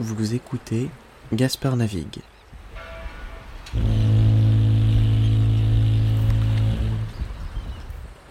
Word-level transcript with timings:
Vous 0.00 0.34
écoutez 0.34 0.90
Gaspard 1.32 1.76
Navigue. 1.76 2.18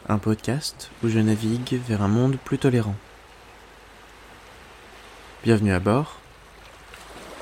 Un 0.09 0.17
podcast 0.17 0.91
où 1.01 1.07
je 1.07 1.19
navigue 1.19 1.79
vers 1.87 2.01
un 2.01 2.09
monde 2.09 2.35
plus 2.43 2.57
tolérant. 2.57 2.95
Bienvenue 5.45 5.71
à 5.71 5.79
bord. 5.79 6.19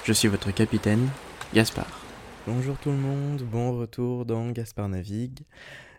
Je 0.04 0.14
suis 0.14 0.28
votre 0.28 0.52
capitaine, 0.52 1.10
Gaspard. 1.56 2.02
Bonjour 2.46 2.78
tout 2.78 2.92
le 2.92 2.98
monde, 2.98 3.42
bon 3.42 3.76
retour 3.76 4.26
dans 4.26 4.52
Gaspard 4.52 4.90
Navigue. 4.90 5.40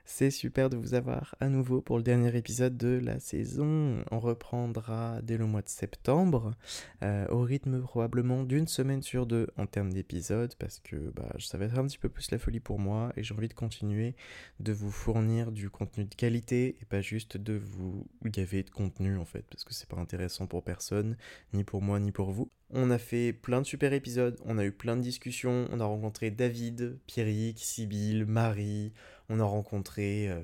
C'est 0.04 0.30
super 0.30 0.68
de 0.68 0.76
vous 0.76 0.94
avoir 0.94 1.36
à 1.38 1.48
nouveau 1.48 1.80
pour 1.80 1.96
le 1.96 2.02
dernier 2.02 2.36
épisode 2.36 2.76
de 2.76 3.00
la 3.02 3.20
saison. 3.20 4.04
On 4.10 4.18
reprendra 4.18 5.20
dès 5.22 5.38
le 5.38 5.46
mois 5.46 5.62
de 5.62 5.68
septembre, 5.68 6.54
euh, 7.02 7.26
au 7.28 7.42
rythme 7.42 7.80
probablement 7.80 8.42
d'une 8.42 8.66
semaine 8.66 9.02
sur 9.02 9.26
deux 9.26 9.46
en 9.56 9.66
termes 9.66 9.92
d'épisodes, 9.92 10.54
parce 10.58 10.80
que 10.80 11.12
ça 11.38 11.56
va 11.56 11.66
être 11.66 11.78
un 11.78 11.86
petit 11.86 11.98
peu 11.98 12.08
plus 12.08 12.30
la 12.32 12.38
folie 12.38 12.60
pour 12.60 12.80
moi 12.80 13.12
et 13.16 13.22
j'ai 13.22 13.32
envie 13.34 13.48
de 13.48 13.54
continuer 13.54 14.16
de 14.58 14.72
vous 14.72 14.90
fournir 14.90 15.52
du 15.52 15.70
contenu 15.70 16.04
de 16.04 16.14
qualité 16.14 16.76
et 16.80 16.84
pas 16.84 17.00
juste 17.00 17.36
de 17.36 17.54
vous 17.54 18.06
gaver 18.24 18.64
de 18.64 18.70
contenu 18.70 19.16
en 19.16 19.24
fait, 19.24 19.44
parce 19.50 19.64
que 19.64 19.72
c'est 19.72 19.88
pas 19.88 19.98
intéressant 19.98 20.46
pour 20.46 20.64
personne, 20.64 21.16
ni 21.52 21.62
pour 21.62 21.80
moi, 21.80 22.00
ni 22.00 22.10
pour 22.10 22.32
vous. 22.32 22.50
On 22.74 22.90
a 22.90 22.98
fait 22.98 23.32
plein 23.32 23.60
de 23.60 23.66
super 23.66 23.92
épisodes, 23.92 24.38
on 24.46 24.56
a 24.56 24.64
eu 24.64 24.72
plein 24.72 24.96
de 24.96 25.02
discussions, 25.02 25.68
on 25.70 25.80
a 25.80 25.84
rencontré 25.84 26.30
David, 26.30 26.98
Pierrick, 27.06 27.58
Sybille, 27.58 28.24
Marie, 28.24 28.92
on 29.32 29.40
a 29.40 29.44
rencontré 29.44 30.28
euh, 30.28 30.40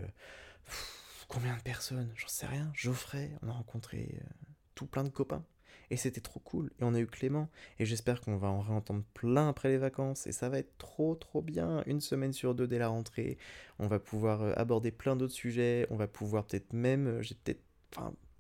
combien 1.29 1.55
de 1.55 1.61
personnes? 1.61 2.11
J'en 2.17 2.29
sais 2.29 2.47
rien. 2.47 2.71
Geoffrey, 2.75 3.31
on 3.43 3.49
a 3.49 3.53
rencontré 3.53 4.19
euh, 4.19 4.25
tout 4.75 4.87
plein 4.87 5.05
de 5.05 5.11
copains. 5.11 5.45
Et 5.91 5.97
c'était 5.97 6.23
trop 6.23 6.41
cool. 6.41 6.71
Et 6.81 6.85
on 6.85 6.95
a 6.95 6.99
eu 6.99 7.07
Clément. 7.07 7.51
Et 7.79 7.85
j'espère 7.85 8.21
qu'on 8.23 8.37
va 8.39 8.49
en 8.49 8.61
réentendre 8.61 9.05
plein 9.13 9.51
après 9.51 9.69
les 9.69 9.77
vacances. 9.77 10.27
Et 10.27 10.33
ça 10.33 10.49
va 10.49 10.59
être 10.59 10.77
trop 10.79 11.15
trop 11.15 11.43
bien. 11.43 11.83
Une 11.87 12.01
semaine 12.01 12.33
sur 12.33 12.55
deux 12.55 12.67
dès 12.67 12.79
la 12.79 12.89
rentrée. 12.89 13.37
On 13.79 13.89
va 13.89 13.99
pouvoir 13.99 14.41
euh, 14.41 14.53
aborder 14.57 14.91
plein 14.91 15.17
d'autres 15.17 15.35
sujets. 15.35 15.87
On 15.91 15.97
va 15.97 16.09
pouvoir 16.09 16.47
peut-être 16.47 16.73
même... 16.73 17.21
J'ai 17.21 17.35
peut-être... 17.35 17.63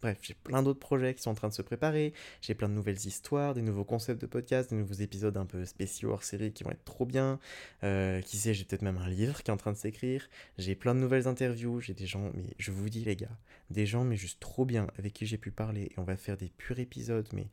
Bref, 0.00 0.18
j'ai 0.22 0.34
plein 0.34 0.62
d'autres 0.62 0.78
projets 0.78 1.14
qui 1.14 1.22
sont 1.22 1.30
en 1.30 1.34
train 1.34 1.48
de 1.48 1.54
se 1.54 1.62
préparer, 1.62 2.12
j'ai 2.41 2.54
plein 2.54 2.68
de 2.68 2.74
nouvelles 2.74 3.04
histoires, 3.04 3.54
des 3.54 3.62
nouveaux 3.62 3.84
concepts 3.84 4.20
de 4.20 4.27
podcast, 4.27 4.70
des 4.70 4.77
nouveaux 4.77 4.94
épisodes 4.94 5.36
un 5.36 5.46
peu 5.46 5.64
spéciaux 5.64 6.12
hors 6.12 6.22
série 6.22 6.52
qui 6.52 6.62
vont 6.62 6.70
être 6.70 6.84
trop 6.84 7.05
bien. 7.05 7.40
Euh, 7.82 8.20
qui 8.20 8.36
sait, 8.36 8.55
j'ai 8.55 8.64
peut-être 8.64 8.82
même 8.82 8.98
un 8.98 9.08
livre 9.08 9.42
qui 9.42 9.50
est 9.50 9.55
en 9.55 9.56
train 9.56 9.72
de 9.72 9.77
s'écrire. 9.77 10.28
J'ai 10.56 10.77
plein 10.77 10.94
de 10.94 11.00
nouvelles 11.00 11.27
interviews, 11.27 11.80
j'ai 11.80 11.94
des 11.94 12.06
gens, 12.06 12.30
mais 12.34 12.55
je 12.58 12.70
vous 12.70 12.88
dis 12.88 13.05
les 13.05 13.16
gars, 13.16 13.36
des 13.70 13.86
gens 13.86 14.05
mais 14.05 14.16
juste 14.16 14.38
trop 14.40 14.64
bien 14.64 14.86
avec 14.98 15.12
qui 15.14 15.27
j'ai 15.27 15.38
pu 15.38 15.50
parler 15.50 15.84
et 15.84 15.94
on 15.98 16.05
va 16.05 16.16
faire 16.16 16.36
des 16.36 16.48
purs 16.48 16.78
épisodes, 16.78 17.28
mais 17.33 17.48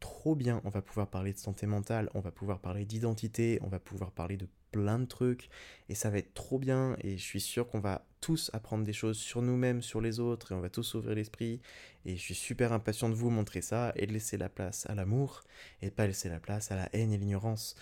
trop 0.00 0.34
bien. 0.34 0.60
On 0.64 0.68
va 0.68 0.82
pouvoir 0.82 1.08
parler 1.08 1.32
de 1.32 1.38
santé 1.38 1.66
mentale, 1.66 2.10
on 2.12 2.20
va 2.20 2.30
pouvoir 2.30 2.58
parler 2.58 2.84
d'identité, 2.84 3.58
on 3.62 3.68
va 3.68 3.78
pouvoir 3.78 4.10
parler 4.10 4.36
de 4.36 4.46
plein 4.70 4.98
de 4.98 5.06
trucs 5.06 5.48
et 5.88 5.94
ça 5.94 6.10
va 6.10 6.18
être 6.18 6.34
trop 6.34 6.58
bien 6.58 6.96
et 7.00 7.16
je 7.16 7.22
suis 7.22 7.40
sûr 7.40 7.68
qu'on 7.68 7.80
va 7.80 8.04
tous 8.24 8.50
apprendre 8.54 8.84
des 8.84 8.94
choses 8.94 9.18
sur 9.18 9.42
nous-mêmes, 9.42 9.82
sur 9.82 10.00
les 10.00 10.18
autres 10.18 10.52
et 10.52 10.54
on 10.54 10.60
va 10.62 10.70
tous 10.70 10.94
ouvrir 10.94 11.14
l'esprit 11.14 11.60
et 12.06 12.16
je 12.16 12.22
suis 12.22 12.34
super 12.34 12.72
impatient 12.72 13.10
de 13.10 13.14
vous 13.14 13.28
montrer 13.28 13.60
ça 13.60 13.92
et 13.96 14.06
de 14.06 14.12
laisser 14.14 14.38
la 14.38 14.48
place 14.48 14.86
à 14.88 14.94
l'amour 14.94 15.42
et 15.82 15.90
pas 15.90 16.06
laisser 16.06 16.30
la 16.30 16.40
place 16.40 16.72
à 16.72 16.76
la 16.76 16.88
haine 16.94 17.12
et 17.12 17.18
l'ignorance. 17.18 17.74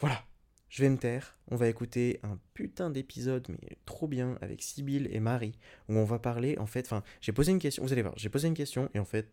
Voilà, 0.00 0.24
je 0.70 0.82
vais 0.82 0.88
me 0.88 0.96
taire, 0.96 1.36
on 1.50 1.56
va 1.56 1.68
écouter 1.68 2.18
un 2.22 2.38
putain 2.54 2.88
d'épisode, 2.88 3.46
mais 3.50 3.76
trop 3.84 4.08
bien, 4.08 4.38
avec 4.40 4.62
Sybille 4.62 5.06
et 5.10 5.20
Marie, 5.20 5.58
où 5.90 5.98
on 5.98 6.04
va 6.04 6.18
parler, 6.18 6.56
en 6.56 6.66
fait, 6.66 6.86
enfin, 6.86 7.02
j'ai 7.20 7.32
posé 7.32 7.52
une 7.52 7.58
question, 7.58 7.82
vous 7.82 7.92
allez 7.92 8.00
voir, 8.00 8.16
j'ai 8.16 8.30
posé 8.30 8.48
une 8.48 8.54
question, 8.54 8.88
et 8.94 8.98
en 8.98 9.04
fait, 9.04 9.30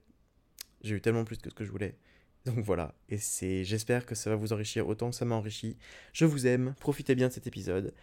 j'ai 0.82 0.96
eu 0.96 1.02
tellement 1.02 1.24
plus 1.24 1.38
que 1.38 1.50
ce 1.50 1.56
que 1.56 1.64
je 1.64 1.72
voulais. 1.72 1.98
Donc 2.46 2.60
voilà, 2.60 2.94
et 3.08 3.20
c'est, 3.20 3.64
j'espère 3.64 4.06
que 4.06 4.16
ça 4.16 4.30
va 4.30 4.36
vous 4.36 4.52
enrichir 4.52 4.86
autant 4.86 5.12
que 5.12 5.16
ça 5.16 5.24
m'a 5.24 5.36
enrichi. 5.36 5.78
Je 6.12 6.26
vous 6.26 6.46
aime, 6.46 6.76
profitez 6.82 7.16
bien 7.16 7.30
de 7.30 7.34
cet 7.34 7.48
épisode. 7.48 7.94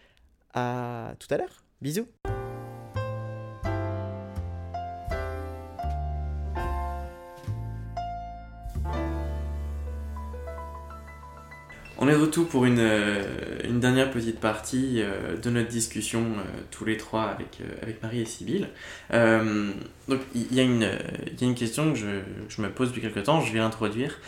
À 0.55 1.15
tout 1.19 1.27
à 1.31 1.37
l'heure, 1.37 1.62
bisous 1.83 2.07
On 11.97 12.07
est 12.07 12.13
de 12.13 12.17
retour 12.17 12.47
pour 12.47 12.65
une, 12.65 12.79
euh, 12.79 13.21
dernière 13.69 14.11
petite 14.11 14.39
partie 14.39 15.01
euh, 15.01 15.37
de 15.37 15.49
notre 15.49 15.69
discussion, 15.69 16.21
euh, 16.21 16.43
tous 16.71 16.85
les 16.85 16.97
trois, 16.97 17.23
avec, 17.23 17.59
Marie 18.01 18.21
et 18.21 18.25
Sybille. 18.25 18.67
il 19.11 20.53
y, 20.53 20.59
a 20.59 20.63
une, 20.63 20.81
y 20.81 21.43
a 21.43 21.47
une 21.47 21.55
question 21.55 21.93
que 21.93 21.99
je, 21.99 22.21
je, 22.49 22.61
me 22.61 22.69
pose 22.69 22.89
depuis 22.89 23.01
quelque 23.01 23.19
temps, 23.19 23.41
je 23.41 23.51
vais 23.53 23.59
l'introduire. 23.59 24.19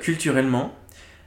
culturellement, 0.00 0.76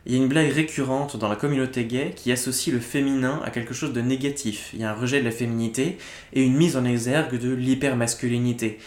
il 0.07 0.13
y 0.13 0.15
a 0.15 0.19
une 0.19 0.29
blague 0.29 0.53
récurrente 0.53 1.17
dans 1.17 1.27
la 1.27 1.35
communauté 1.35 1.83
gay 1.83 2.13
qui 2.15 2.31
associe 2.31 2.73
le 2.73 2.79
féminin 2.79 3.41
à 3.43 3.51
quelque 3.51 3.73
chose 3.73 3.91
de 3.91 3.99
négatif. 3.99 4.69
Il 4.73 4.79
y 4.79 4.85
a 4.85 4.91
un 4.91 4.93
rejet 4.93 5.19
de 5.19 5.25
la 5.25 5.31
féminité 5.31 5.97
et 6.31 6.43
une 6.43 6.55
mise 6.55 6.77
en 6.77 6.85
exergue 6.85 7.37
de 7.37 7.53
l'hypermasculinité. 7.53 8.79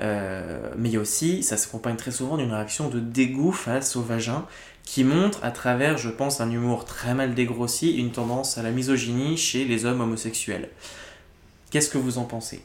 Euh, 0.00 0.72
mais 0.76 0.88
il 0.88 0.94
y 0.94 0.96
a 0.96 1.00
aussi, 1.00 1.44
ça 1.44 1.56
s'accompagne 1.56 1.94
très 1.94 2.10
souvent 2.10 2.36
d'une 2.36 2.50
réaction 2.50 2.88
de 2.88 2.98
dégoût 2.98 3.52
face 3.52 3.94
au 3.94 4.02
vagin 4.02 4.46
qui 4.82 5.04
montre 5.04 5.44
à 5.44 5.52
travers, 5.52 5.96
je 5.96 6.10
pense, 6.10 6.40
un 6.40 6.50
humour 6.50 6.84
très 6.84 7.14
mal 7.14 7.34
dégrossi, 7.34 7.96
une 7.96 8.10
tendance 8.10 8.58
à 8.58 8.64
la 8.64 8.72
misogynie 8.72 9.36
chez 9.36 9.64
les 9.64 9.84
hommes 9.84 10.00
homosexuels. 10.00 10.70
Qu'est-ce 11.70 11.88
que 11.88 11.98
vous 11.98 12.18
en 12.18 12.24
pensez? 12.24 12.62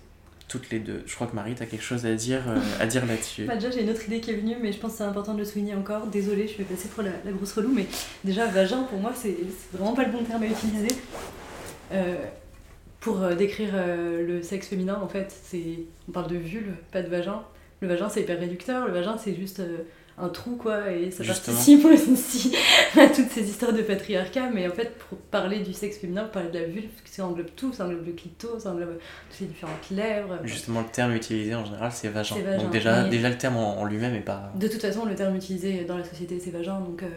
Toutes 0.49 0.71
les 0.71 0.79
deux. 0.79 1.03
Je 1.05 1.15
crois 1.15 1.27
que 1.27 1.35
Marie, 1.35 1.55
tu 1.55 1.63
as 1.63 1.67
quelque 1.67 1.83
chose 1.83 2.05
à 2.05 2.15
dire, 2.15 2.41
euh, 2.49 2.59
à 2.79 2.87
dire 2.87 3.05
là-dessus. 3.05 3.45
bah 3.45 3.55
déjà, 3.55 3.69
j'ai 3.69 3.83
une 3.83 3.89
autre 3.91 4.05
idée 4.05 4.19
qui 4.19 4.31
est 4.31 4.35
venue, 4.35 4.57
mais 4.59 4.73
je 4.73 4.79
pense 4.79 4.93
que 4.93 4.97
c'est 4.97 5.03
important 5.03 5.33
de 5.33 5.39
le 5.39 5.45
souligner 5.45 5.75
encore. 5.75 6.07
Désolée, 6.07 6.47
je 6.47 6.57
vais 6.57 6.63
passer 6.63 6.89
pour 6.89 7.03
la, 7.03 7.11
grosse 7.31 7.53
relou, 7.53 7.71
mais 7.73 7.85
déjà, 8.25 8.47
vagin, 8.47 8.83
pour 8.83 8.99
moi, 8.99 9.13
c'est 9.15 9.37
vraiment 9.71 9.93
pas 9.93 10.03
le 10.03 10.11
bon 10.11 10.23
terme 10.23 10.43
à 10.43 10.47
utiliser. 10.47 10.89
Euh, 11.93 12.15
pour 12.99 13.21
euh, 13.21 13.35
décrire 13.35 13.73
le 13.75 14.41
sexe 14.41 14.67
féminin, 14.67 14.99
en 15.01 15.07
fait, 15.07 15.33
on 16.07 16.11
parle 16.11 16.29
de 16.29 16.37
vulve, 16.37 16.73
pas 16.91 17.03
de 17.03 17.07
vagin. 17.07 17.43
Le 17.81 17.87
vagin, 17.87 18.09
c'est 18.09 18.21
hyper 18.21 18.39
réducteur. 18.39 18.87
Le 18.87 18.93
vagin, 18.93 19.17
c'est 19.17 19.35
juste 19.35 19.61
un 20.19 20.29
trou, 20.29 20.55
quoi, 20.55 20.91
et 20.91 21.11
ça 21.11 21.23
participe 21.23 21.85
aussi 21.85 22.55
à 22.97 23.07
toutes 23.07 23.29
ces 23.29 23.49
histoires 23.49 23.73
de 23.73 23.81
patriarcat. 23.81 24.49
Mais 24.53 24.67
en 24.67 24.71
fait, 24.71 24.97
pour 24.97 25.17
parler 25.17 25.59
du 25.59 25.73
sexe 25.73 25.97
féminin, 25.97 26.23
pour 26.23 26.31
parler 26.31 26.49
de 26.49 26.59
la 26.59 26.65
vulve, 26.65 26.89
ça 27.19 27.25
englobe 27.25 27.49
tout, 27.55 27.73
ça 27.73 27.85
englobe 27.85 28.05
le 28.05 28.13
clito, 28.13 28.59
ça 28.59 28.71
englobe 28.71 28.97
toutes 29.29 29.37
ces 29.37 29.45
différentes 29.45 29.89
lèvres. 29.91 30.39
Justement, 30.43 30.81
le 30.81 30.87
terme 30.87 31.13
utilisé 31.13 31.55
en 31.55 31.65
général, 31.65 31.91
c'est 31.91 32.09
vagin. 32.09 32.35
Donc 32.57 32.71
déjà, 32.71 33.03
déjà 33.07 33.29
le 33.29 33.37
terme 33.37 33.57
en, 33.57 33.85
lui-même 33.85 34.15
est 34.15 34.21
pas... 34.21 34.51
De 34.55 34.67
toute 34.67 34.81
façon, 34.81 35.05
le 35.05 35.15
terme 35.15 35.35
utilisé 35.35 35.83
dans 35.85 35.97
la 35.97 36.03
société, 36.03 36.39
c'est 36.39 36.51
vagin, 36.51 36.79
donc 36.79 37.03
euh, 37.03 37.07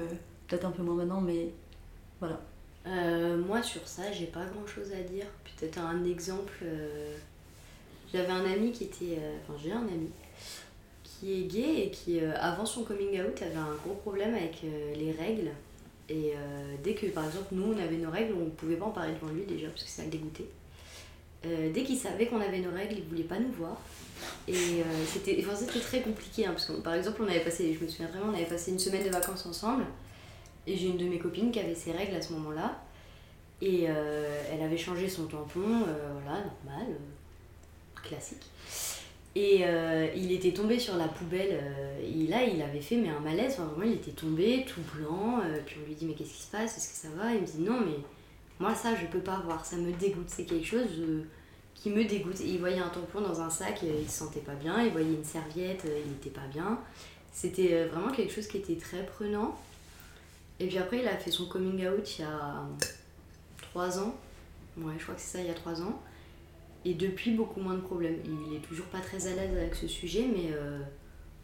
peut-être 0.49 0.65
un 0.65 0.71
peu 0.71 0.83
moins 0.83 0.95
maintenant, 0.95 1.21
mais 1.21 1.51
voilà. 2.21 2.41
Euh, 2.87 3.39
moi, 3.39 3.63
sur 3.63 3.87
ça, 3.87 4.11
j'ai 4.13 4.27
pas 4.27 4.45
grand-chose 4.45 4.91
à 4.93 5.03
dire. 5.03 5.27
Peut-être 5.45 5.79
un 5.79 6.05
exemple... 6.05 6.53
Euh, 6.65 7.15
j'avais 8.13 8.33
un 8.33 8.45
ami 8.45 8.73
qui 8.73 8.85
était... 8.85 9.19
Enfin, 9.43 9.59
j'ai 9.63 9.73
un 9.73 9.79
ami 9.79 10.11
qui 11.23 11.41
est 11.41 11.45
gay 11.45 11.85
et 11.85 11.91
qui, 11.91 12.19
euh, 12.19 12.33
avant 12.41 12.67
son 12.67 12.83
coming 12.83 13.21
out, 13.21 13.41
avait 13.43 13.55
un 13.55 13.77
gros 13.85 13.95
problème 13.95 14.35
avec 14.35 14.57
euh, 14.65 14.95
les 14.97 15.13
règles. 15.13 15.51
Et 16.09 16.33
euh, 16.35 16.75
dès 16.83 16.95
que, 16.95 17.07
par 17.07 17.27
exemple, 17.27 17.47
nous, 17.53 17.73
on 17.73 17.79
avait 17.79 17.97
nos 17.97 18.11
règles, 18.11 18.35
on 18.35 18.47
ne 18.47 18.51
pouvait 18.51 18.75
pas 18.75 18.87
en 18.87 18.91
parler 18.91 19.13
devant 19.15 19.33
lui 19.33 19.45
déjà, 19.45 19.69
parce 19.69 19.85
que 19.85 19.89
ça 19.89 20.03
le 20.03 20.11
dégoûtait. 20.11 20.49
dès 21.45 21.85
qu'il 21.85 21.97
savait 21.97 22.27
qu'on 22.27 22.41
avait 22.41 22.59
nos 22.59 22.73
règles, 22.73 22.97
il 22.99 23.05
voulait 23.05 23.23
pas 23.23 23.39
nous 23.39 23.53
voir. 23.53 23.77
Et 24.49 24.83
c'était 25.07 25.41
très 25.81 26.01
compliqué, 26.01 26.47
hein, 26.47 26.53
parce 26.53 26.67
que 26.67 26.73
par 26.73 26.95
exemple, 26.95 27.23
on 27.23 27.29
avait 27.29 27.45
passé, 27.45 27.73
je 27.73 27.85
me 27.85 27.89
souviens 27.89 28.09
vraiment, 28.09 28.33
on 28.33 28.35
avait 28.35 28.45
passé 28.47 28.73
une 28.73 28.79
semaine 28.79 29.05
de 29.05 29.11
vacances 29.11 29.47
ensemble. 29.47 29.85
Et 30.67 30.77
j'ai 30.77 30.89
une 30.89 30.99
de 30.99 31.05
mes 31.05 31.19
copines 31.19 31.51
qui 31.51 31.61
avait 31.61 31.75
ses 31.75 31.93
règles 31.93 32.17
à 32.17 32.23
ce 32.23 32.33
moment-là. 32.35 32.81
Et 33.61 33.85
elle 33.85 34.63
avait 34.63 34.77
changé 34.77 35.09
son 35.09 35.27
tampon, 35.27 35.85
voilà, 36.25 36.41
normal, 36.65 36.97
classique. 38.03 38.51
Et 39.35 39.61
euh, 39.63 40.09
il 40.15 40.31
était 40.33 40.53
tombé 40.53 40.79
sur 40.79 40.97
la 40.97 41.09
poubelle, 41.09 41.59
euh, 41.63 42.01
et 42.03 42.27
là 42.27 42.45
il 42.45 42.61
avait 42.61 42.83
fait 42.83 42.97
mais 42.97 43.09
un 43.09 43.21
malaise, 43.21 43.57
vraiment 43.57 43.83
il 43.83 43.95
était 43.95 44.11
tombé 44.11 44.67
tout 44.67 44.83
blanc, 44.95 45.41
euh, 45.43 45.59
puis 45.65 45.77
on 45.83 45.89
lui 45.89 45.95
dit 45.95 46.05
mais 46.05 46.13
qu'est-ce 46.13 46.35
qui 46.35 46.43
se 46.43 46.51
passe, 46.51 46.77
est-ce 46.77 46.91
que 46.91 47.09
ça 47.09 47.17
va? 47.17 47.33
Il 47.33 47.41
me 47.41 47.47
dit 47.47 47.61
non 47.61 47.81
mais 47.81 47.97
moi 48.61 48.75
ça 48.75 48.95
je 48.95 49.07
peux 49.07 49.21
pas 49.21 49.41
voir, 49.41 49.65
ça 49.65 49.77
me 49.77 49.91
dégoûte, 49.93 50.29
c'est 50.29 50.45
quelque 50.45 50.67
chose 50.67 50.91
qui 51.75 51.89
me 51.89 52.05
dégoûte. 52.05 52.43
Et 52.43 52.49
il 52.49 52.59
voyait 52.59 52.81
un 52.81 52.91
tampon 52.91 53.23
dans 53.23 53.41
un 53.41 53.49
sac, 53.49 53.81
il 53.83 54.09
se 54.09 54.19
sentait 54.19 54.41
pas 54.41 54.55
bien, 54.55 54.83
il 54.83 54.93
voyait 54.93 55.15
une 55.15 55.25
serviette, 55.25 55.87
il 55.87 56.11
n'était 56.11 56.31
pas 56.31 56.47
bien. 56.53 56.79
C'était 57.33 57.87
vraiment 57.87 58.13
quelque 58.13 58.35
chose 58.35 58.47
qui 58.47 58.59
était 58.59 58.77
très 58.77 59.07
prenant. 59.07 59.59
Et 60.61 60.67
puis 60.67 60.77
après 60.77 60.99
il 60.99 61.09
a 61.09 61.17
fait 61.17 61.31
son 61.31 61.47
coming 61.47 61.89
out 61.89 62.19
il 62.19 62.23
y 62.23 62.25
a 62.25 62.67
3 63.63 63.99
ans, 63.99 64.15
ouais 64.77 64.93
je 64.99 65.03
crois 65.05 65.15
que 65.15 65.23
c'est 65.23 65.39
ça 65.39 65.41
il 65.41 65.47
y 65.47 65.51
a 65.51 65.55
3 65.55 65.81
ans. 65.81 66.03
Et 66.85 66.95
depuis, 66.95 67.33
beaucoup 67.33 67.61
moins 67.61 67.75
de 67.75 67.81
problèmes. 67.81 68.19
Il 68.25 68.57
est 68.57 68.61
toujours 68.61 68.87
pas 68.87 69.01
très 69.01 69.27
à 69.27 69.35
l'aise 69.35 69.57
avec 69.57 69.75
ce 69.75 69.87
sujet, 69.87 70.27
mais 70.33 70.51
euh, 70.53 70.81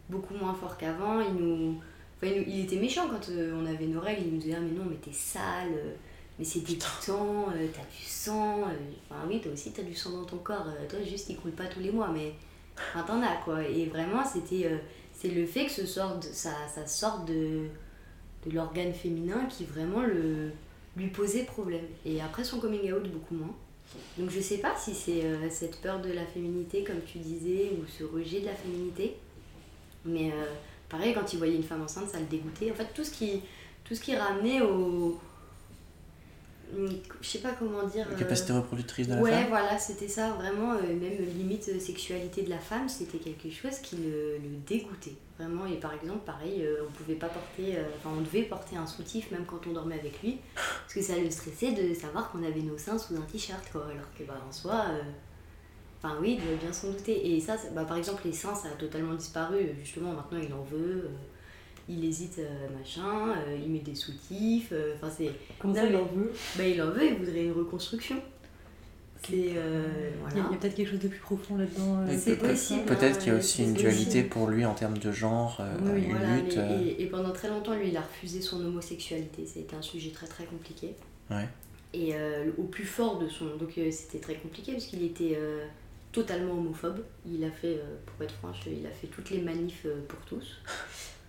beaucoup 0.09 0.33
moins 0.33 0.53
fort 0.53 0.77
qu'avant. 0.77 1.21
Il 1.21 1.33
nous... 1.33 1.81
il, 2.23 2.61
était 2.61 2.77
méchant 2.77 3.07
quand 3.09 3.29
euh, 3.29 3.53
on 3.55 3.65
avait 3.65 3.87
nos 3.87 4.01
règles. 4.01 4.23
Il 4.25 4.33
nous 4.33 4.39
disait 4.39 4.55
ah, 4.57 4.61
mais 4.61 4.77
non, 4.77 4.85
mais 4.89 4.97
t'es 4.97 5.13
sale, 5.13 5.71
euh, 5.73 5.93
mais 6.37 6.45
c'est 6.45 6.59
dégoûtant, 6.59 7.47
t'as 7.73 7.97
du 7.97 8.03
sang. 8.05 8.63
Enfin, 9.09 9.21
oui, 9.27 9.39
toi 9.41 9.51
aussi, 9.53 9.71
t'as 9.71 9.83
du 9.83 9.95
sang 9.95 10.11
dans 10.11 10.25
ton 10.25 10.37
corps. 10.37 10.67
toi, 10.89 10.99
juste, 11.03 11.29
il 11.29 11.37
coule 11.37 11.51
pas 11.51 11.65
tous 11.65 11.79
les 11.79 11.91
mois, 11.91 12.09
mais 12.09 12.33
enfin, 12.77 13.03
t'en 13.03 13.21
as 13.21 13.37
quoi. 13.43 13.63
Et 13.63 13.85
vraiment, 13.85 14.23
c'était 14.25 14.69
c'est 15.13 15.29
le 15.29 15.45
fait 15.45 15.65
que 15.65 15.71
ce 15.71 15.85
sorte, 15.85 16.23
ça, 16.23 16.51
ça 16.73 16.85
sorte 16.87 17.27
de 17.27 17.67
de 18.45 18.51
l'organe 18.51 18.93
féminin 18.93 19.45
qui 19.49 19.65
vraiment 19.65 20.01
le, 20.01 20.51
lui 20.95 21.07
posait 21.07 21.43
problème. 21.43 21.85
Et 22.05 22.21
après 22.21 22.43
son 22.43 22.59
coming 22.59 22.91
out, 22.91 23.03
beaucoup 23.11 23.35
moins. 23.35 23.55
Donc 24.17 24.29
je 24.29 24.39
sais 24.39 24.57
pas 24.57 24.75
si 24.77 24.93
c'est 24.93 25.23
euh, 25.23 25.49
cette 25.49 25.81
peur 25.81 25.99
de 26.01 26.11
la 26.11 26.25
féminité, 26.25 26.83
comme 26.83 27.01
tu 27.05 27.19
disais, 27.19 27.71
ou 27.77 27.85
ce 27.87 28.03
rejet 28.03 28.41
de 28.41 28.45
la 28.47 28.55
féminité. 28.55 29.15
Mais 30.05 30.31
euh, 30.31 30.45
pareil, 30.89 31.13
quand 31.13 31.33
il 31.33 31.37
voyait 31.37 31.55
une 31.55 31.63
femme 31.63 31.81
enceinte, 31.81 32.09
ça 32.09 32.19
le 32.19 32.25
dégoûtait. 32.25 32.71
En 32.71 32.75
fait, 32.75 32.87
tout 32.93 33.03
ce 33.03 33.11
qui, 33.11 33.41
tout 33.83 33.95
ce 33.95 34.01
qui 34.01 34.15
ramenait 34.15 34.61
au. 34.61 35.19
Je 37.21 37.27
sais 37.27 37.39
pas 37.39 37.51
comment 37.57 37.83
dire. 37.87 38.07
La 38.09 38.15
capacité 38.15 38.53
reproductrice 38.53 39.07
de 39.07 39.15
la 39.15 39.21
ouais, 39.21 39.31
femme 39.31 39.47
voilà, 39.49 39.77
c'était 39.79 40.07
ça, 40.07 40.31
vraiment, 40.33 40.73
euh, 40.73 40.81
même 40.95 41.17
limite 41.37 41.69
euh, 41.69 41.79
sexualité 41.79 42.43
de 42.43 42.49
la 42.49 42.59
femme, 42.59 42.87
c'était 42.87 43.17
quelque 43.17 43.49
chose 43.49 43.79
qui 43.79 43.95
le, 43.97 44.37
le 44.37 44.49
dégoûtait. 44.67 45.15
Vraiment, 45.37 45.65
et 45.65 45.77
par 45.79 45.93
exemple, 45.93 46.19
pareil, 46.25 46.63
euh, 46.65 46.83
on 46.87 46.91
pouvait 46.91 47.15
pas 47.15 47.29
porter, 47.29 47.77
euh, 47.77 47.83
enfin, 47.97 48.09
on 48.17 48.21
devait 48.21 48.43
porter 48.43 48.75
un 48.75 48.85
soutif 48.85 49.31
même 49.31 49.45
quand 49.45 49.65
on 49.67 49.71
dormait 49.73 49.97
avec 49.99 50.21
lui, 50.21 50.37
parce 50.55 50.93
que 50.93 51.01
ça 51.01 51.17
le 51.17 51.31
stressait 51.31 51.71
de 51.71 51.93
savoir 51.93 52.29
qu'on 52.31 52.43
avait 52.43 52.61
nos 52.61 52.77
seins 52.77 52.97
sous 52.97 53.15
un 53.15 53.21
t-shirt, 53.21 53.63
quoi, 53.71 53.85
alors 53.85 54.07
que, 54.17 54.23
bah, 54.23 54.39
en 54.47 54.51
soi. 54.51 54.85
euh, 54.89 55.01
Enfin 56.01 56.15
oui, 56.21 56.37
il 56.39 56.45
doit 56.47 56.55
bien 56.55 56.71
s'en 56.71 56.91
douter. 56.91 57.35
Et 57.35 57.41
ça, 57.41 57.57
bah, 57.75 57.83
par 57.83 57.97
exemple, 57.97 58.21
les 58.23 58.31
seins, 58.31 58.55
ça 58.55 58.69
a 58.69 58.71
totalement 58.71 59.15
disparu. 59.15 59.57
Justement, 59.83 60.13
maintenant, 60.13 60.39
il 60.41 60.53
en 60.53 60.63
veut. 60.63 61.03
euh, 61.05 61.09
il 61.89 62.05
hésite, 62.05 62.37
euh, 62.39 62.67
machin. 62.77 63.33
euh, 63.47 63.57
il 63.61 63.71
met 63.71 63.79
des 63.79 63.95
soutifs. 63.95 64.69
euh, 64.71 64.93
Enfin, 64.95 65.09
c'est... 65.15 65.31
Comment 65.59 65.73
ça, 65.75 65.85
il 65.85 65.95
en 65.95 66.05
veut 66.05 66.31
Bah, 66.57 66.65
il 66.67 66.81
en 66.81 66.91
veut, 66.91 67.05
il 67.05 67.15
voudrait 67.15 67.45
une 67.45 67.51
reconstruction. 67.53 68.15
C'est... 69.27 69.53
euh, 69.57 69.57
Il 69.57 69.57
y 69.57 70.07
a, 70.07 70.19
voilà. 70.21 70.35
il 70.35 70.53
y 70.53 70.55
a 70.55 70.59
peut-être 70.59 70.75
quelque 70.75 70.91
chose 70.91 70.99
de 70.99 71.07
plus 71.09 71.19
profond 71.19 71.57
là-dedans. 71.57 71.99
euh, 72.01 72.07
Et 72.11 72.17
c'est 72.17 72.37
possible, 72.37 72.83
Peut-être 72.85 73.17
hein, 73.17 73.19
qu'il 73.19 73.33
y 73.33 73.35
a 73.35 73.39
aussi 73.39 73.63
une 73.63 73.73
possible. 73.73 73.89
dualité 73.91 74.23
pour 74.23 74.47
lui 74.47 74.65
en 74.65 74.73
termes 74.73 74.97
de 74.97 75.11
genre, 75.11 75.57
euh, 75.59 75.75
Oui, 75.93 76.03
une 76.03 76.11
Voilà, 76.11 76.35
lutte. 76.37 76.55
mais- 76.55 76.61
euh, 76.63 76.95
et, 76.97 77.03
et 77.03 77.05
pendant 77.07 77.31
très 77.31 77.49
longtemps, 77.49 77.73
lui, 77.75 77.89
il 77.89 77.97
a 77.97 78.01
refusé 78.01 78.39
son 78.41 78.63
homosexualité. 78.63 79.45
C'était 79.45 79.75
un 79.75 79.81
sujet 79.81 80.11
très 80.11 80.27
très 80.27 80.45
compliqué. 80.45 80.95
Ouais. 81.29 81.47
Et 81.93 82.11
euh, 82.15 82.51
au 82.57 82.63
plus 82.63 82.85
fort 82.85 83.17
de 83.19 83.27
son. 83.27 83.57
Donc 83.57 83.77
euh, 83.77 83.89
c'était 83.91 84.19
très 84.19 84.35
compliqué 84.35 84.73
parce 84.73 84.85
qu'il 84.85 85.03
était 85.03 85.33
euh, 85.35 85.65
totalement 86.11 86.53
homophobe. 86.53 87.03
Il 87.27 87.43
a 87.43 87.49
fait, 87.51 87.77
euh, 87.79 87.95
pour 88.05 88.23
être 88.23 88.35
franche, 88.35 88.59
il 88.67 88.85
a 88.85 88.91
fait 88.91 89.07
toutes 89.07 89.31
les 89.31 89.41
manifs 89.41 89.83
euh, 89.87 89.99
pour 90.07 90.19
tous. 90.21 90.61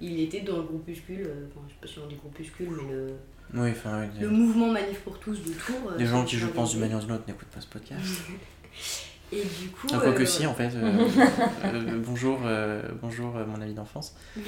Il 0.00 0.18
était 0.20 0.40
dans 0.40 0.56
le 0.58 0.62
groupuscule, 0.62 1.26
euh, 1.26 1.46
enfin, 1.48 1.60
je 1.68 1.74
sais 1.74 1.80
pas 1.80 1.86
si 1.86 1.98
on 1.98 2.06
dit 2.08 2.16
groupuscule, 2.16 2.68
mais 2.70 2.92
le, 2.92 3.06
Oui, 3.54 3.70
enfin, 3.70 4.00
oui, 4.02 4.20
le 4.20 4.28
mouvement 4.30 4.68
manif 4.68 5.00
pour 5.00 5.18
tous 5.18 5.42
de 5.44 5.52
Tours. 5.52 5.90
euh, 5.92 5.96
des 5.98 6.06
gens 6.06 6.24
qui 6.24 6.38
je 6.38 6.46
pense, 6.46 6.70
d'une 6.70 6.80
manière 6.80 6.98
ou 6.98 7.00
d'une 7.02 7.12
autre, 7.12 7.24
n'écoutent 7.26 7.48
pas 7.48 7.60
ce 7.60 7.66
podcast. 7.66 8.00
Et 9.32 9.42
du 9.44 9.68
coup. 9.68 9.86
Ah, 9.92 9.98
Quoique 10.00 10.22
euh, 10.22 10.26
si, 10.26 10.44
en 10.46 10.54
fait. 10.54 10.70
euh, 10.74 11.06
euh, 11.64 12.00
bonjour, 12.04 12.40
euh, 12.44 12.82
bonjour 13.00 13.36
euh, 13.36 13.46
mon 13.46 13.60
ami 13.60 13.74
d'enfance. 13.74 14.14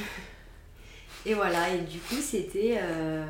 Et 1.24 1.34
voilà, 1.34 1.72
et 1.72 1.78
du 1.82 1.98
coup, 2.00 2.16
c'était 2.20 2.78
euh, 2.82 3.24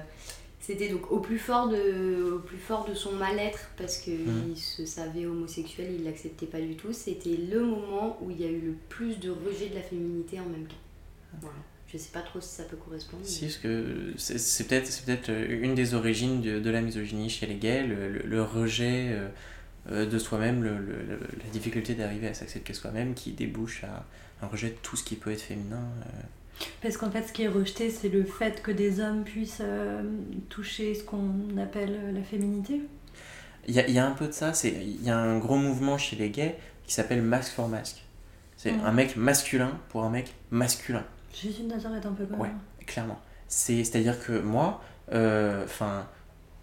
c'était 0.61 0.89
donc 0.89 1.11
au 1.13 1.19
plus 1.21 1.39
fort 1.39 1.69
de, 1.69 2.23
au 2.37 2.39
plus 2.39 2.57
fort 2.57 2.89
de 2.89 2.95
son 2.95 3.13
mal-être, 3.13 3.69
parce 3.77 3.99
qu'il 3.99 4.21
Mhm. 4.21 4.57
se 4.57 4.87
savait 4.87 5.27
homosexuel, 5.27 5.89
il 5.99 6.05
l'acceptait 6.05 6.47
pas 6.47 6.61
du 6.61 6.75
tout. 6.75 6.93
C'était 6.95 7.37
le 7.37 7.61
moment 7.61 8.17
où 8.23 8.31
il 8.31 8.41
y 8.41 8.45
a 8.45 8.49
eu 8.49 8.61
le 8.61 8.75
plus 8.89 9.19
de 9.19 9.29
rejet 9.31 9.69
de 9.69 9.75
la 9.75 9.83
féminité 9.83 10.41
en 10.41 10.47
même 10.47 10.65
temps. 10.67 11.39
Voilà. 11.43 11.57
Je 11.93 11.99
sais 11.99 12.11
pas 12.13 12.21
trop 12.23 12.41
si 12.41 12.49
ça 12.49 12.63
peut 12.65 12.77
correspondre. 12.77 13.23
Si, 13.25 13.43
parce 13.47 13.57
que 13.59 14.13
c'est 14.17 14.39
c'est 14.39 14.65
peut-être 14.65 14.87
c'est 14.87 15.05
peut-être 15.05 15.29
euh, 15.29 15.61
une 15.63 15.75
des 15.75 15.93
origines 15.95 16.41
de, 16.41 16.59
de 16.59 16.71
la 16.71 16.81
misogynie 16.81 17.29
chez 17.29 17.47
les 17.47 17.57
gays, 17.57 17.83
le, 17.87 18.09
le- 18.11 18.23
le 18.25 18.43
rejet 18.43 19.09
euh, 19.11 19.29
euh, 19.91 20.07
de 20.07 20.19
soi-même, 20.19 20.63
le, 20.65 20.71
la 20.73 21.51
difficulté 21.53 21.95
d'arriver 21.95 22.29
à 22.29 22.35
s'accepter 22.35 22.73
soi-même 22.73 23.13
qui 23.15 23.33
débouche 23.33 23.85
à 23.85 24.07
un 24.43 24.47
rejet 24.49 24.69
de 24.71 24.77
tout 24.83 24.97
ce 24.97 25.05
qui 25.05 25.17
peut 25.17 25.31
être 25.33 25.43
féminin. 25.43 25.83
euh. 26.07 26.65
Parce 26.81 26.97
qu'en 26.97 27.11
fait, 27.11 27.25
ce 27.29 27.33
qui 27.33 27.43
est 27.43 27.49
rejeté, 27.49 27.91
c'est 27.91 28.09
le 28.09 28.25
fait 28.25 28.63
que 28.63 28.71
des 28.71 29.01
hommes 29.01 29.25
puissent 29.25 29.59
euh, 29.61 30.03
toucher 30.49 30.95
ce 30.95 31.03
qu'on 31.03 31.57
appelle 31.61 32.15
la 32.15 32.23
féminité. 32.23 32.81
Il 33.69 33.75
y 33.75 33.81
a, 33.81 33.87
il 33.87 33.93
y 33.95 33.99
a 33.99 34.07
un 34.07 34.13
peu 34.13 34.29
de 34.29 34.33
ça, 34.33 34.55
c'est- 34.55 34.71
il 34.83 35.03
y 35.05 35.11
a 35.11 35.19
un 35.19 35.39
gros 35.39 35.57
mouvement 35.57 35.99
chez 35.99 36.17
les 36.17 36.31
gays 36.31 36.57
qui 36.87 36.95
s'appelle 36.95 37.21
Mask 37.23 37.53
for 37.53 37.69
Mask. 37.69 38.03
C'est 38.57 38.73
Mhm. 38.73 38.85
un 38.85 38.93
mec 38.93 39.17
masculin 39.17 39.79
pour 39.91 40.05
un 40.05 40.11
mec 40.11 40.33
masculin. 40.51 41.05
Jésus 41.33 41.63
de 41.63 41.69
Nazareth, 41.69 42.07
un 42.07 42.13
peu 42.13 42.27
quand 42.27 42.39
Ouais. 42.39 42.51
Clairement. 42.87 43.21
C'est, 43.49 43.85
c'est-à-dire 43.85 44.25
que 44.25 44.41
moi, 44.41 44.83
euh, 45.13 45.65
enfin, 45.65 46.07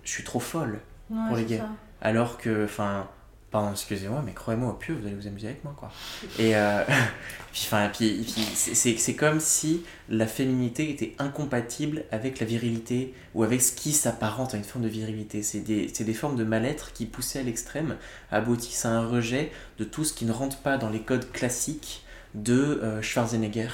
je 0.03 0.11
suis 0.11 0.23
trop 0.23 0.39
folle. 0.39 0.79
Ouais, 1.09 1.17
Pour 1.27 1.37
les 1.37 1.45
gays. 1.45 1.57
ça. 1.57 1.69
Alors 2.01 2.37
que, 2.37 2.65
enfin, 2.65 3.07
pardon, 3.51 3.71
excusez-moi, 3.71 4.21
mais 4.25 4.33
croyez-moi 4.33 4.69
au 4.71 4.75
pieu, 4.75 4.93
vous 4.95 5.05
allez 5.05 5.15
vous 5.15 5.27
amuser 5.27 5.47
avec 5.47 5.63
moi, 5.63 5.73
quoi. 5.77 5.91
Et, 6.37 6.55
euh, 6.55 6.83
puis, 7.51 7.63
enfin, 7.65 7.89
puis, 7.91 8.21
puis 8.23 8.41
c'est, 8.53 9.15
comme 9.15 9.39
si 9.39 9.83
la 10.07 10.27
féminité 10.27 10.89
était 10.89 11.15
incompatible 11.19 12.03
avec 12.11 12.39
la 12.39 12.45
virilité 12.45 13.13
ou 13.33 13.43
avec 13.43 13.61
ce 13.61 13.71
qui 13.71 13.91
s'apparente 13.91 14.53
à 14.53 14.57
une 14.57 14.63
forme 14.63 14.83
de 14.83 14.89
virilité. 14.89 15.41
C'est 15.43 15.61
des, 15.61 15.87
des 15.87 16.13
formes 16.13 16.35
de 16.35 16.43
mal-être 16.43 16.93
qui, 16.93 17.05
poussées 17.05 17.39
à 17.39 17.43
l'extrême, 17.43 17.97
aboutissent 18.31 18.85
à 18.85 18.89
un 18.89 19.07
rejet 19.07 19.51
de 19.77 19.83
tout 19.83 20.03
ce 20.03 20.13
qui 20.13 20.25
ne 20.25 20.31
rentre 20.31 20.57
pas 20.57 20.77
dans 20.77 20.89
les 20.89 21.01
codes 21.01 21.31
classiques 21.31 22.03
de 22.35 22.53
euh, 22.83 23.01
Schwarzenegger 23.01 23.69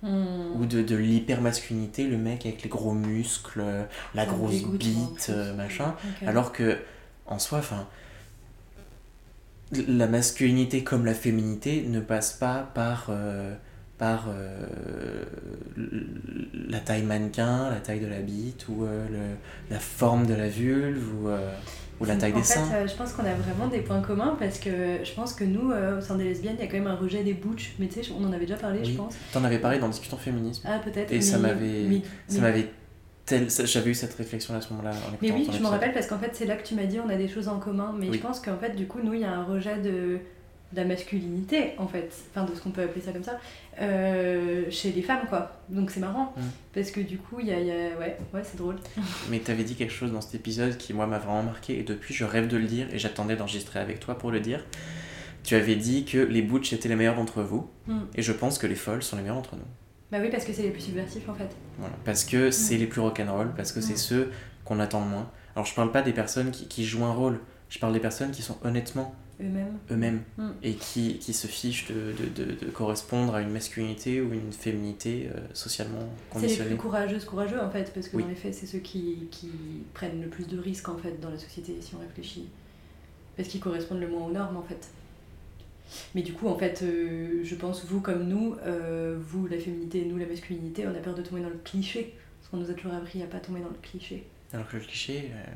Hmm. 0.00 0.54
ou 0.54 0.64
de, 0.64 0.80
de 0.80 0.94
l'hypermasculinité, 0.94 2.06
le 2.06 2.18
mec 2.18 2.46
avec 2.46 2.62
les 2.62 2.68
gros 2.68 2.92
muscles, 2.92 3.64
la 4.14 4.24
Ça 4.24 4.30
me 4.30 4.36
grosse 4.36 4.62
bite, 4.62 5.26
euh, 5.30 5.52
machin. 5.54 5.96
Alors 6.24 6.52
que, 6.52 6.78
en 7.26 7.40
soi, 7.40 7.58
enfin, 7.58 7.88
la 9.72 10.06
masculinité 10.06 10.84
comme 10.84 11.04
la 11.04 11.14
féminité 11.14 11.84
ne 11.88 11.98
passe 11.98 12.32
pas 12.32 12.70
par, 12.74 13.06
euh, 13.08 13.54
par 13.98 14.26
euh, 14.28 15.24
la 16.68 16.78
taille 16.80 17.02
mannequin, 17.02 17.70
la 17.70 17.80
taille 17.80 18.00
de 18.00 18.06
la 18.06 18.20
bite, 18.20 18.66
ou 18.68 18.84
euh, 18.84 19.06
le- 19.10 19.36
la 19.74 19.78
forme 19.80 20.26
de 20.26 20.34
la 20.34 20.48
vulve, 20.48 21.02
ou, 21.22 21.28
euh, 21.28 21.50
ou 22.00 22.04
la 22.04 22.16
taille 22.16 22.32
en 22.32 22.36
des 22.36 22.42
fait, 22.42 22.54
seins. 22.54 22.68
euh, 22.74 22.86
je 22.86 22.94
pense 22.94 23.12
qu'on 23.12 23.24
a 23.24 23.34
vraiment 23.34 23.66
des 23.66 23.80
points 23.80 24.00
communs 24.00 24.36
parce 24.38 24.58
que 24.60 24.70
je 25.02 25.12
pense 25.14 25.32
que 25.34 25.44
nous, 25.44 25.72
au 25.72 26.00
sein 26.00 26.16
des 26.16 26.24
lesbiennes, 26.24 26.54
il 26.58 26.64
y 26.64 26.68
a 26.68 26.70
quand 26.70 26.78
même 26.78 26.86
un 26.86 26.94
rejet 26.96 27.24
des 27.24 27.34
butch. 27.34 27.74
Mais 27.78 27.88
tu 27.88 28.02
sais, 28.04 28.12
on 28.18 28.24
en 28.24 28.32
avait 28.32 28.46
déjà 28.46 28.56
parlé, 28.56 28.80
Oui. 28.84 28.92
je 28.92 28.96
pense. 28.96 29.14
T'en 29.32 29.42
avais 29.44 29.58
parlé 29.58 29.78
dans 29.78 29.88
Discutant 29.88 30.16
Féminisme. 30.16 30.62
Ah, 30.70 30.78
peut-être. 30.78 31.12
Et 31.12 31.20
ça 31.20 31.38
m'avait- 31.38 31.86
mais- 31.88 32.02
Ça 32.28 32.40
m'avait 32.40 32.68
J'avais 33.64 33.90
eu 33.90 33.94
cette 33.94 34.14
réflexion 34.14 34.54
à 34.54 34.60
ce 34.62 34.70
moment-là. 34.72 34.90
en 34.92 35.18
Mais 35.20 35.32
oui, 35.32 35.46
je 35.52 35.58
me 35.62 35.66
rappelle 35.66 35.92
parce 35.92 36.06
qu'en 36.06 36.18
fait, 36.18 36.30
c'est 36.32 36.46
là 36.46 36.56
que 36.56 36.66
tu 36.66 36.74
m'as 36.74 36.84
dit 36.86 36.98
on 36.98 37.10
a 37.10 37.16
des 37.16 37.28
choses 37.28 37.46
en 37.48 37.58
commun. 37.58 37.94
Mais 37.98 38.08
Oui. 38.08 38.16
je 38.16 38.22
pense 38.22 38.40
qu'en 38.40 38.56
fait, 38.56 38.74
du 38.74 38.86
coup, 38.86 39.00
nous, 39.04 39.12
il 39.12 39.20
y 39.20 39.24
a 39.24 39.32
un 39.32 39.44
rejet 39.44 39.76
de, 39.82 40.18
de 40.72 40.76
la 40.76 40.84
masculinité, 40.84 41.72
en 41.78 41.86
fait. 41.88 42.10
Enfin, 42.34 42.44
de 42.50 42.54
ce 42.54 42.60
qu'on 42.60 42.70
peut 42.70 42.82
appeler 42.82 43.00
ça 43.00 43.12
comme 43.12 43.24
ça. 43.24 43.38
euh, 43.80 44.64
chez 44.70 44.90
les 44.92 45.02
femmes, 45.02 45.26
quoi. 45.28 45.52
Donc 45.68 45.90
c'est 45.90 46.00
marrant. 46.00 46.34
Mm. 46.36 46.40
Parce 46.74 46.90
que 46.90 47.00
du 47.00 47.18
coup, 47.18 47.38
il 47.40 47.46
y 47.46 47.52
a. 47.52 47.60
il 47.60 47.66
y 47.66 47.70
a- 47.70 47.96
Ouais, 47.98 48.16
ouais 48.34 48.42
c'est 48.44 48.56
drôle. 48.56 48.76
Mais 49.30 49.38
t'avais 49.38 49.64
dit 49.64 49.74
quelque 49.76 49.92
chose 49.92 50.12
dans 50.12 50.20
cet 50.20 50.34
épisode 50.34 50.76
qui, 50.76 50.92
moi, 50.92 51.06
m'a 51.06 51.18
vraiment 51.18 51.42
marqué, 51.42 51.78
et 51.78 51.82
depuis, 51.84 52.12
je 52.14 52.24
rêve 52.24 52.48
de 52.48 52.56
le 52.56 52.66
dire, 52.66 52.86
et 52.92 52.98
j'attendais 52.98 53.36
d'enregistrer 53.36 53.78
avec 53.78 54.00
toi 54.00 54.18
pour 54.18 54.30
le 54.30 54.40
dire. 54.40 54.64
Tu 55.44 55.54
avais 55.54 55.76
dit 55.76 56.04
que 56.04 56.18
les 56.18 56.42
butch 56.42 56.72
étaient 56.72 56.88
les 56.88 56.96
meilleurs 56.96 57.14
d'entre 57.16 57.42
vous, 57.42 57.70
Mm. 57.86 58.00
et 58.16 58.22
je 58.22 58.32
pense 58.32 58.58
que 58.58 58.66
les 58.66 58.74
folles 58.74 59.02
sont 59.02 59.16
les 59.16 59.22
meilleurs 59.22 59.36
d'entre 59.36 59.56
nous. 59.56 59.62
Bah 60.10 60.18
oui, 60.20 60.28
parce 60.30 60.44
que 60.44 60.52
c'est 60.52 60.62
les 60.62 60.70
plus 60.70 60.80
subversifs, 60.82 61.28
en 61.28 61.34
fait. 61.34 61.48
Voilà. 61.78 61.94
Parce 62.04 62.24
que 62.24 62.50
c'est 62.50 62.76
les 62.76 62.86
plus 62.86 63.00
rock'n'roll, 63.00 63.52
parce 63.56 63.72
que 63.72 63.80
c'est 63.80 63.94
Mm. 63.94 63.96
ceux 63.98 64.32
qu'on 64.64 64.80
attend 64.80 65.00
le 65.04 65.06
moins. 65.10 65.30
Alors, 65.54 65.66
je 65.66 65.74
parle 65.74 65.92
pas 65.92 66.02
des 66.02 66.12
personnes 66.12 66.50
qui, 66.50 66.66
qui 66.66 66.84
jouent 66.84 67.04
un 67.04 67.12
rôle, 67.12 67.40
je 67.68 67.78
parle 67.78 67.92
des 67.92 68.00
personnes 68.00 68.30
qui 68.32 68.42
sont 68.42 68.58
honnêtement 68.64 69.14
Eux-mêmes. 69.40 69.78
eux-mêmes, 69.90 70.22
Mm. 70.36 70.48
et 70.64 70.74
qui, 70.74 71.18
qui 71.18 71.32
se 71.32 71.46
fichent 71.46 71.86
de, 71.88 72.12
de, 72.12 72.44
de, 72.44 72.52
de 72.66 72.70
correspondre 72.70 73.34
à 73.34 73.40
une 73.42 73.50
masculinité 73.50 74.20
ou 74.20 74.32
une 74.32 74.52
féminité 74.52 75.28
euh, 75.32 75.38
socialement 75.54 76.00
C'est 76.00 76.34
les 76.36 76.42
conditionnée. 76.42 76.68
plus 76.70 76.78
courageuses, 76.78 77.24
courageux, 77.24 77.60
en 77.60 77.70
fait. 77.70 77.92
Parce 77.94 78.08
que 78.08 78.16
Oui. 78.16 78.22
dans 78.24 78.28
les 78.30 78.34
faits, 78.34 78.54
c'est 78.54 78.66
ceux 78.66 78.80
qui, 78.80 79.28
qui 79.30 79.50
prennent 79.94 80.20
le 80.20 80.28
plus 80.28 80.46
de 80.48 80.58
risques, 80.58 80.88
en 80.88 80.98
fait, 80.98 81.20
dans 81.20 81.30
la 81.30 81.38
société, 81.38 81.76
si 81.80 81.94
on 81.94 82.00
réfléchit. 82.00 82.48
Parce 83.36 83.48
qu'ils 83.48 83.60
correspondent 83.60 84.00
le 84.00 84.08
moins 84.08 84.26
aux 84.26 84.32
normes, 84.32 84.56
en 84.56 84.62
fait. 84.62 84.88
Mais 86.14 86.22
du 86.22 86.32
coup, 86.32 86.48
en 86.48 86.58
fait, 86.58 86.80
euh, 86.82 87.40
je 87.44 87.54
pense, 87.54 87.84
vous 87.86 88.00
comme 88.00 88.24
nous, 88.28 88.56
euh, 88.66 89.16
vous 89.20 89.46
la 89.46 89.58
féminité, 89.58 90.04
nous 90.04 90.18
la 90.18 90.26
masculinité, 90.26 90.84
on 90.86 90.90
a 90.90 90.98
peur 91.00 91.14
de 91.14 91.22
tomber 91.22 91.40
dans 91.42 91.48
le 91.48 91.60
cliché. 91.64 92.14
Parce 92.40 92.50
qu'on 92.50 92.56
nous 92.58 92.70
a 92.70 92.74
toujours 92.74 92.94
appris 92.94 93.22
à 93.22 93.26
pas 93.26 93.38
tomber 93.38 93.60
dans 93.60 93.68
le 93.68 93.78
cliché. 93.82 94.24
Alors 94.52 94.68
que 94.68 94.76
le 94.78 94.82
cliché, 94.82 95.30
euh, 95.32 95.50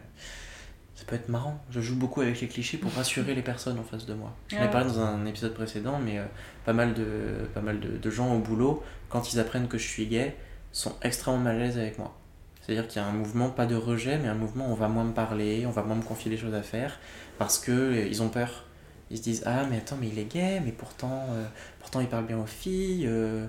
ça 0.95 1.05
peut 1.07 1.17
être 1.17 1.29
marrant. 1.29 1.59
Je 1.71 1.81
joue 1.81 1.97
beaucoup 1.97 2.21
avec 2.21 2.41
les 2.41 2.49
clichés 2.49 2.77
pour 2.79 2.93
rassurer 2.93 3.35
les 3.35 3.43
personnes 3.43 3.79
en 3.79 3.83
face 3.83 4.07
de 4.07 4.15
moi. 4.15 4.35
J'en 4.49 4.59
ai 4.59 4.61
Ah 4.65 4.69
parlé 4.69 4.87
dans 4.89 5.01
un 5.01 5.25
épisode 5.27 5.55
précédent, 5.55 5.99
mais 6.05 6.19
euh, 6.19 6.25
pas 6.65 6.73
mal, 6.73 6.95
de, 6.95 7.47
pas 7.55 7.61
mal 7.61 7.81
de, 7.81 7.97
de 7.97 8.11
gens 8.11 8.35
au 8.35 8.39
boulot, 8.39 8.83
quand 9.09 9.33
ils 9.33 9.41
apprennent 9.41 9.69
que 9.69 9.79
je 9.79 9.89
suis 9.89 10.07
gay, 10.07 10.37
sont 10.73 10.95
extrêmement 11.03 11.39
mal 11.41 11.57
à 11.57 11.59
l'aise 11.61 11.79
avec 11.79 11.99
moi. 11.99 12.15
C'est-à-dire 12.61 12.87
qu'il 12.87 13.03
y 13.03 13.05
a 13.05 13.09
un 13.09 13.13
mouvement, 13.13 13.51
pas 13.51 13.67
de 13.67 13.75
rejet, 13.75 14.19
mais 14.19 14.29
un 14.29 14.35
mouvement 14.35 14.69
où 14.69 14.73
on 14.73 14.75
va 14.77 14.89
moins 14.89 15.05
me 15.05 15.13
parler, 15.13 15.65
on 15.67 15.71
va 15.71 15.83
moins 15.83 15.97
me 15.97 16.03
confier 16.03 16.31
des 16.31 16.37
choses 16.37 16.55
à 16.55 16.63
faire, 16.63 16.99
parce 17.39 17.59
que 17.59 17.73
euh, 17.73 18.07
ils 18.07 18.23
ont 18.23 18.29
peur. 18.29 18.65
Ils 19.11 19.19
se 19.19 19.23
disent 19.23 19.43
Ah, 19.47 19.65
mais 19.69 19.79
attends, 19.79 19.97
mais 20.01 20.09
il 20.09 20.19
est 20.19 20.33
gay, 20.33 20.61
mais 20.65 20.73
pourtant, 20.73 21.27
euh, 21.31 21.45
pourtant 21.81 22.01
il 22.01 22.07
parle 22.07 22.27
bien 22.27 22.39
aux 22.39 22.47
filles. 22.47 23.07
euh, 23.09 23.47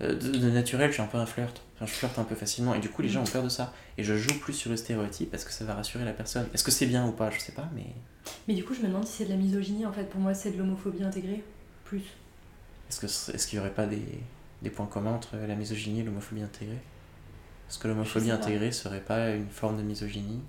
de, 0.00 0.14
de 0.14 0.50
naturel, 0.50 0.88
je 0.88 0.94
suis 0.94 1.02
un 1.02 1.06
peu 1.06 1.18
un 1.18 1.26
flirt. 1.26 1.60
Je 1.86 1.92
flirte 1.92 2.18
un 2.18 2.24
peu 2.24 2.34
facilement. 2.34 2.74
Et 2.74 2.80
du 2.80 2.88
coup, 2.88 3.02
les 3.02 3.08
gens 3.08 3.22
ont 3.22 3.26
peur 3.26 3.42
de 3.42 3.48
ça. 3.48 3.72
Et 3.98 4.04
je 4.04 4.16
joue 4.16 4.38
plus 4.40 4.52
sur 4.52 4.70
le 4.70 4.76
stéréotype 4.76 5.30
parce 5.30 5.44
que 5.44 5.52
ça 5.52 5.64
va 5.64 5.74
rassurer 5.74 6.04
la 6.04 6.12
personne. 6.12 6.46
Est-ce 6.54 6.64
que 6.64 6.70
c'est 6.70 6.86
bien 6.86 7.06
ou 7.06 7.12
pas 7.12 7.30
Je 7.30 7.38
sais 7.40 7.52
pas, 7.52 7.68
mais. 7.74 7.86
Mais 8.48 8.54
du 8.54 8.64
coup, 8.64 8.74
je 8.74 8.80
me 8.80 8.88
demande 8.88 9.06
si 9.06 9.18
c'est 9.18 9.24
de 9.24 9.30
la 9.30 9.36
misogynie, 9.36 9.86
en 9.86 9.92
fait. 9.92 10.04
Pour 10.04 10.20
moi, 10.20 10.34
c'est 10.34 10.52
de 10.52 10.58
l'homophobie 10.58 11.02
intégrée. 11.02 11.42
Plus. 11.84 12.02
Est-ce 12.88 13.00
que 13.00 13.06
est-ce 13.34 13.46
qu'il 13.46 13.56
y 13.58 13.60
aurait 13.60 13.74
pas 13.74 13.86
des, 13.86 14.02
des 14.62 14.70
points 14.70 14.86
communs 14.86 15.12
entre 15.12 15.36
la 15.36 15.54
misogynie 15.54 16.00
et 16.00 16.02
l'homophobie 16.02 16.42
intégrée? 16.42 16.78
Est-ce 17.68 17.78
que 17.78 17.88
l'homophobie 17.88 18.26
sais 18.26 18.30
pas. 18.32 18.36
intégrée 18.36 18.72
serait 18.72 19.00
pas 19.00 19.30
une 19.30 19.48
forme 19.48 19.78
de 19.78 19.82
misogynie? 19.82 20.40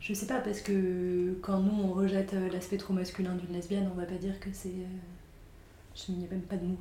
Je 0.00 0.14
sais 0.14 0.26
pas, 0.26 0.40
parce 0.40 0.60
que 0.60 1.36
quand 1.42 1.58
nous 1.60 1.82
on 1.82 1.92
rejette 1.92 2.34
euh, 2.34 2.48
l'aspect 2.52 2.76
trop 2.76 2.92
masculin 2.92 3.34
d'une 3.34 3.52
lesbienne, 3.54 3.88
on 3.92 3.96
va 3.98 4.04
pas 4.06 4.14
dire 4.14 4.38
que 4.38 4.50
c'est. 4.52 4.68
euh, 4.68 4.98
Je 5.94 6.12
n'y 6.12 6.24
a 6.24 6.28
même 6.30 6.42
pas 6.42 6.56
de 6.56 6.66
mots. 6.66 6.78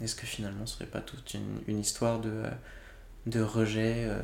Est-ce 0.00 0.14
que 0.14 0.26
finalement 0.26 0.66
ce 0.66 0.76
serait 0.76 0.86
pas 0.86 1.00
toute 1.00 1.34
une, 1.34 1.60
une 1.66 1.78
histoire 1.78 2.20
de, 2.20 2.30
euh, 2.30 2.50
de 3.26 3.40
rejet 3.40 4.04
euh, 4.08 4.20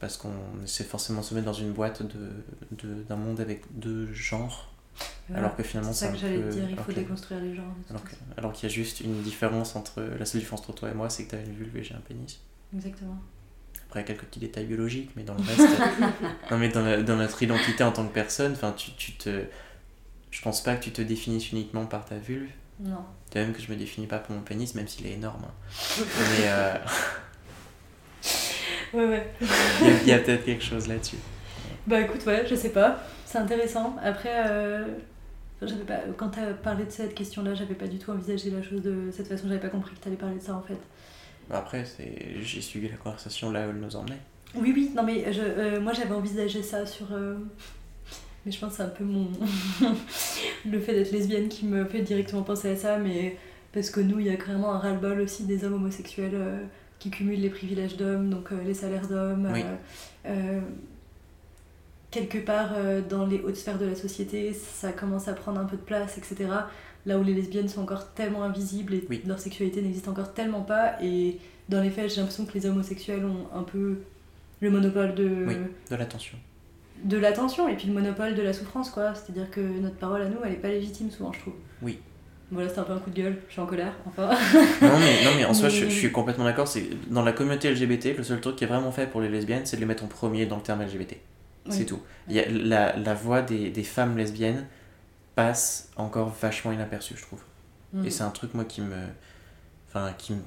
parce 0.00 0.16
qu'on 0.16 0.32
essaie 0.64 0.84
forcément 0.84 1.20
de 1.20 1.24
se 1.26 1.34
mettre 1.34 1.46
dans 1.46 1.52
une 1.52 1.72
boîte 1.72 2.02
de, 2.02 2.30
de- 2.72 3.02
d'un 3.08 3.16
monde 3.16 3.40
avec 3.40 3.62
deux 3.72 4.12
genres 4.12 4.70
alors 5.34 5.56
que 5.56 5.62
finalement 5.64 5.92
c'est 5.92 6.06
ça 6.06 6.12
que 6.12 6.18
j'allais 6.18 6.38
peu- 6.38 6.50
te 6.50 6.54
dire, 6.54 6.70
il 6.70 6.76
faut 6.76 6.92
déconstruire 6.92 7.40
les 7.40 7.54
genres. 7.54 7.74
Alors, 8.36 8.52
qu'il 8.52 8.68
y 8.68 8.72
a 8.72 8.74
juste 8.74 9.00
une 9.00 9.22
différence 9.22 9.74
entre 9.74 10.00
la 10.02 10.24
seule 10.24 10.40
différence 10.40 10.60
entre 10.60 10.74
toi 10.74 10.90
et 10.90 10.94
moi 10.94 11.10
c'est 11.10 11.24
que 11.24 11.32
t'as 11.32 11.42
une 11.42 11.52
vulve 11.54 11.76
et 11.76 11.82
j'ai 11.82 11.94
un 11.94 12.00
pénis. 12.00 12.38
Exactement. 12.74 13.18
Après, 13.86 14.00
il 14.00 14.02
y 14.02 14.04
a 14.04 14.06
quelques 14.14 14.24
petits 14.26 14.40
détails 14.40 14.66
biologiques, 14.66 15.10
mais 15.16 15.22
dans 15.24 15.34
le 15.34 15.42
reste. 15.42 15.68
non, 16.50 16.58
mais 16.58 16.68
dans, 16.68 16.82
la- 16.82 17.02
dans 17.02 17.16
notre 17.16 17.42
identité 17.42 17.82
en 17.84 17.92
tant 17.92 18.06
que 18.06 18.12
personne, 18.12 18.52
enfin, 18.52 18.72
tu, 18.76 18.92
tu 18.92 19.12
te. 19.12 19.44
Je 20.30 20.42
pense 20.42 20.62
pas 20.62 20.74
que 20.76 20.82
tu 20.84 20.90
te 20.92 21.00
définisses 21.02 21.52
uniquement 21.52 21.86
par 21.86 22.04
ta 22.04 22.16
vulve. 22.18 22.50
Non. 22.80 23.04
De 23.32 23.38
même 23.40 23.52
que 23.52 23.60
je 23.62 23.70
me 23.70 23.76
définis 23.76 24.06
pas 24.08 24.18
pour 24.18 24.34
mon 24.34 24.42
pénis, 24.42 24.74
même 24.74 24.88
s'il 24.88 25.06
est 25.06 25.12
énorme. 25.12 25.44
hein. 25.44 25.54
Mais 25.98 26.44
euh, 26.48 26.74
Ouais, 28.94 29.06
ouais. 29.06 29.26
il 30.02 30.08
y 30.08 30.12
a, 30.12 30.18
peut-être 30.18 30.44
quelque 30.44 30.62
chose 30.64 30.86
là-dessus. 30.88 31.16
Bah 31.86 32.00
écoute, 32.00 32.24
ouais, 32.26 32.46
je 32.48 32.54
sais 32.54 32.70
pas. 32.70 33.02
C'est 33.26 33.38
intéressant. 33.38 33.96
Après, 34.02 34.30
euh, 34.46 34.84
j'avais 35.60 35.84
pas, 35.84 35.98
quand 36.16 36.28
t'as 36.28 36.52
parlé 36.54 36.84
de 36.84 36.90
cette 36.90 37.14
question-là, 37.14 37.54
j'avais 37.54 37.74
pas 37.74 37.86
du 37.88 37.98
tout 37.98 38.10
envisagé 38.10 38.50
la 38.50 38.62
chose 38.62 38.82
de 38.82 39.10
cette 39.10 39.26
façon. 39.28 39.48
J'avais 39.48 39.60
pas 39.60 39.68
compris 39.68 39.94
que 39.94 40.00
t'allais 40.00 40.16
parler 40.16 40.36
de 40.36 40.42
ça 40.42 40.54
en 40.54 40.62
fait. 40.62 40.78
Après, 41.50 41.84
c'est... 41.84 42.40
j'ai 42.42 42.60
suivi 42.60 42.88
la 42.88 42.96
conversation 42.96 43.50
là 43.50 43.66
où 43.66 43.70
elle 43.70 43.76
nous 43.76 43.96
emmenait. 43.96 44.20
Oui, 44.56 44.72
oui, 44.74 44.92
non 44.94 45.02
mais 45.02 45.32
je, 45.32 45.40
euh, 45.42 45.80
moi 45.80 45.92
j'avais 45.92 46.14
envisagé 46.14 46.62
ça 46.62 46.86
sur. 46.86 47.06
euh, 47.12 47.34
Mais 48.46 48.52
je 48.52 48.58
pense 48.60 48.70
que 48.70 48.76
c'est 48.76 48.82
un 48.84 48.88
peu 48.88 49.04
mon. 49.04 49.26
le 50.70 50.80
fait 50.80 50.94
d'être 50.94 51.10
lesbienne 51.10 51.48
qui 51.48 51.66
me 51.66 51.84
fait 51.84 52.02
directement 52.02 52.42
penser 52.42 52.70
à 52.70 52.76
ça, 52.76 52.98
mais 52.98 53.36
parce 53.72 53.90
que 53.90 54.00
nous, 54.00 54.20
il 54.20 54.26
y 54.26 54.30
a 54.30 54.36
clairement 54.36 54.72
un 54.72 54.78
ras-le-bol 54.78 55.20
aussi 55.20 55.44
des 55.44 55.64
hommes 55.64 55.74
homosexuels 55.74 56.36
qui 57.04 57.10
cumulent 57.10 57.40
les 57.42 57.50
privilèges 57.50 57.98
d'hommes, 57.98 58.30
donc 58.30 58.50
euh, 58.50 58.56
les 58.64 58.72
salaires 58.72 59.06
d'hommes. 59.06 59.50
Oui. 59.52 59.62
euh, 59.62 59.76
euh, 60.30 60.60
quelque 62.10 62.38
part 62.38 62.70
dans 63.10 63.26
les 63.26 63.40
hautes 63.40 63.56
sphères 63.56 63.78
de 63.78 63.84
la 63.86 63.94
société, 63.94 64.52
ça 64.54 64.90
commence 64.92 65.28
à 65.28 65.34
prendre 65.34 65.60
un 65.60 65.64
peu 65.66 65.76
de 65.76 65.82
place, 65.82 66.16
etc. 66.16 66.48
Là 67.06 67.18
où 67.18 67.22
les 67.24 67.34
lesbiennes 67.34 67.68
sont 67.68 67.82
encore 67.82 68.12
tellement 68.14 68.42
invisibles 68.44 68.94
et 68.94 69.04
Oui. 69.10 69.20
leur 69.26 69.38
sexualité 69.38 69.82
n'existe 69.82 70.08
encore 70.08 70.32
tellement 70.32 70.62
pas, 70.62 70.94
et 71.02 71.38
dans 71.68 71.82
les 71.82 71.90
faits, 71.90 72.10
j'ai 72.10 72.20
l'impression 72.20 72.46
que 72.46 72.54
les 72.54 72.64
homosexuels 72.66 73.24
ont 73.24 73.48
un 73.54 73.64
peu 73.64 73.98
le 74.60 74.70
monopole 74.70 75.14
de, 75.14 75.44
Oui. 75.46 75.56
De 75.90 75.96
l'attention. 75.96 76.38
de 77.02 77.18
l'attention 77.18 77.68
et 77.68 77.76
puis 77.76 77.88
le 77.88 77.92
monopole 77.92 78.34
de 78.34 78.40
la 78.42 78.54
souffrance, 78.54 78.88
quoi. 78.90 79.14
C'est-à-dire 79.14 79.50
que 79.50 79.60
notre 79.60 79.96
parole 79.96 80.22
à 80.22 80.28
nous, 80.30 80.38
elle 80.44 80.52
est 80.52 80.56
pas 80.56 80.68
légitime 80.68 81.10
souvent, 81.10 81.32
je 81.34 81.40
trouve. 81.40 81.54
Oui. 81.82 81.98
Voilà, 82.50 82.68
c'était 82.68 82.80
un 82.80 82.84
peu 82.84 82.92
un 82.92 82.98
coup 82.98 83.10
de 83.10 83.16
gueule, 83.16 83.36
je 83.48 83.52
suis 83.52 83.60
en 83.60 83.66
colère, 83.66 83.92
enfin. 84.06 84.28
Non, 84.82 84.98
mais, 84.98 85.24
non, 85.24 85.30
mais 85.36 85.44
en 85.44 85.54
soi, 85.54 85.68
je, 85.68 85.84
Mais- 85.84 85.90
je 85.90 85.96
suis 85.96 86.12
complètement 86.12 86.44
d'accord. 86.44 86.68
C'est, 86.68 86.88
dans 87.10 87.22
la 87.22 87.32
communauté 87.32 87.70
LGBT, 87.72 88.16
le 88.16 88.22
seul 88.22 88.40
truc 88.40 88.56
qui 88.56 88.64
est 88.64 88.66
vraiment 88.68 88.92
fait 88.92 89.06
pour 89.06 89.20
les 89.20 89.28
lesbiennes, 89.28 89.64
c'est 89.66 89.76
de 89.76 89.80
les 89.80 89.86
mettre 89.86 90.04
en 90.04 90.08
premier 90.08 90.46
dans 90.46 90.56
le 90.56 90.62
terme 90.62 90.82
LGBT. 90.82 91.16
C'est 91.70 91.86
tout. 91.86 92.00
Il 92.28 92.34
y 92.36 92.40
a, 92.40 92.44
la, 92.48 92.94
la 92.96 93.14
voix 93.14 93.40
des, 93.40 93.70
des 93.70 93.82
femmes 93.84 94.18
lesbiennes 94.18 94.66
passe 95.34 95.90
encore 95.96 96.28
vachement 96.40 96.72
inaperçue, 96.72 97.14
je 97.16 97.22
trouve. 97.22 97.40
Mm. 97.94 98.04
Et 98.06 98.10
c'est 98.10 98.22
un 98.22 98.30
truc, 98.30 98.52
moi, 98.54 98.64
qui 98.66 98.82
me. 98.82 98.96
Enfin, 99.88 100.12
qui 100.18 100.34
me- 100.34 100.42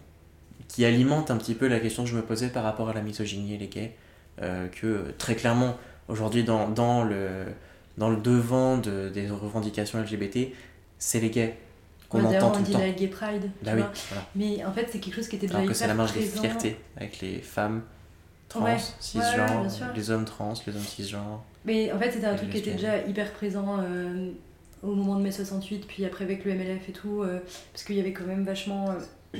qui 0.68 0.84
alimente 0.86 1.32
un 1.32 1.38
petit 1.38 1.56
peu 1.56 1.68
la 1.68 1.80
question 1.80 2.04
que 2.04 2.10
je 2.10 2.16
me 2.16 2.22
posais 2.22 2.50
par 2.50 2.64
rapport 2.64 2.90
à 2.90 2.94
la 2.94 3.02
misogynie 3.02 3.54
et 3.56 3.58
les 3.58 3.68
gays. 3.68 3.96
euh, 4.44 4.68
que 4.68 5.12
très 5.18 5.34
clairement, 5.36 5.78
aujourd'hui, 6.10 6.44
dans, 6.44 6.68
dans, 6.70 7.04
le, 7.04 7.46
dans 7.98 8.10
le 8.10 8.18
devant 8.18 8.78
de, 8.78 9.10
des 9.10 9.28
revendications 9.30 10.00
LGBT, 10.00 10.50
c'est 11.00 11.20
les 11.20 11.30
gays 11.32 11.58
qu'on 12.10 12.24
Ouais, 12.24 12.38
entend 12.38 12.50
on 12.50 12.52
tout 12.52 12.60
le 12.60 12.66
dit 12.66 12.72
temps. 12.74 12.80
la 12.80 12.90
gay 12.92 13.08
pride, 13.08 13.50
Bah 13.64 13.72
oui, 13.74 13.80
vois. 13.82 13.92
voilà. 14.10 14.26
Mais 14.36 14.64
en 14.66 14.72
fait, 14.72 14.88
c'est 14.92 15.00
quelque 15.00 15.16
chose 15.16 15.28
qui 15.28 15.36
était 15.36 15.48
déjà 15.48 15.58
Alors 15.60 15.70
que 15.70 15.76
c'est 15.76 15.88
la 15.88 15.94
marche 15.94 16.14
de 16.14 16.20
présent. 16.20 16.42
fierté 16.42 16.78
avec 16.96 17.20
les 17.22 17.40
femmes 17.40 17.82
trans, 18.50 18.64
Ouais, 18.64 18.78
cisgenres, 19.00 19.62
ouais, 19.64 19.68
les 19.96 20.10
hommes 20.12 20.26
trans, 20.26 20.54
les 20.66 20.76
hommes 20.76 20.82
cisgenres. 20.82 21.44
Mais 21.66 21.92
en 21.92 22.00
fait, 22.00 22.12
c'était 22.12 22.28
un 22.28 22.36
truc 22.36 22.50
qui 22.50 22.60
était 22.60 22.72
déjà 22.74 23.06
hyper 23.06 23.34
présent 23.34 23.78
euh, 23.82 24.30
au 24.84 24.94
moment 24.96 25.16
de 25.18 25.22
mai 25.24 25.32
68, 25.32 25.86
puis 25.88 26.06
après 26.06 26.24
avec 26.24 26.46
le 26.46 26.54
MLF 26.54 26.88
et 26.88 26.94
tout, 26.94 27.24
euh, 27.24 27.40
parce 27.74 27.84
qu'il 27.84 27.98
y 27.98 28.00
avait 28.00 28.14
quand 28.14 28.26
même 28.26 28.46
vachement. 28.46 28.86
euh, 29.36 29.40